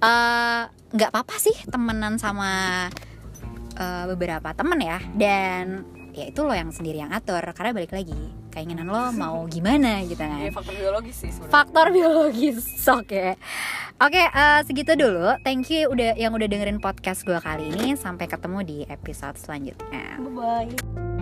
uh, 0.00 0.64
nggak 0.96 1.10
apa-apa 1.12 1.36
sih 1.36 1.52
temenan 1.68 2.16
sama 2.16 2.88
uh, 3.76 4.04
beberapa 4.08 4.56
temen 4.56 4.80
ya. 4.80 4.96
Dan 5.12 5.84
ya 6.16 6.24
itu 6.32 6.40
lo 6.40 6.56
yang 6.56 6.72
sendiri 6.72 7.04
yang 7.04 7.12
atur 7.12 7.44
karena 7.52 7.76
balik 7.76 7.92
lagi 7.92 8.43
keinginan 8.54 8.86
lo 8.86 9.10
mau 9.10 9.42
gimana 9.50 10.00
gitu 10.06 10.22
kan. 10.22 10.38
Ya 10.38 10.54
faktor 10.54 10.74
biologis 10.78 11.16
sih 11.18 11.30
sebenarnya. 11.34 11.52
Faktor 11.52 11.86
biologis 11.90 12.58
oke. 13.02 13.24
Oke 13.98 14.22
eh, 14.22 14.60
segitu 14.62 14.94
dulu. 14.94 15.34
Thank 15.42 15.74
you 15.74 15.90
udah 15.90 16.14
yang 16.14 16.30
udah 16.30 16.46
dengerin 16.46 16.78
podcast 16.78 17.26
gue 17.26 17.36
kali 17.42 17.74
ini. 17.74 17.98
Sampai 17.98 18.30
ketemu 18.30 18.62
di 18.62 18.78
episode 18.86 19.34
selanjutnya. 19.34 20.22
Bye 20.22 20.70
bye 20.70 21.13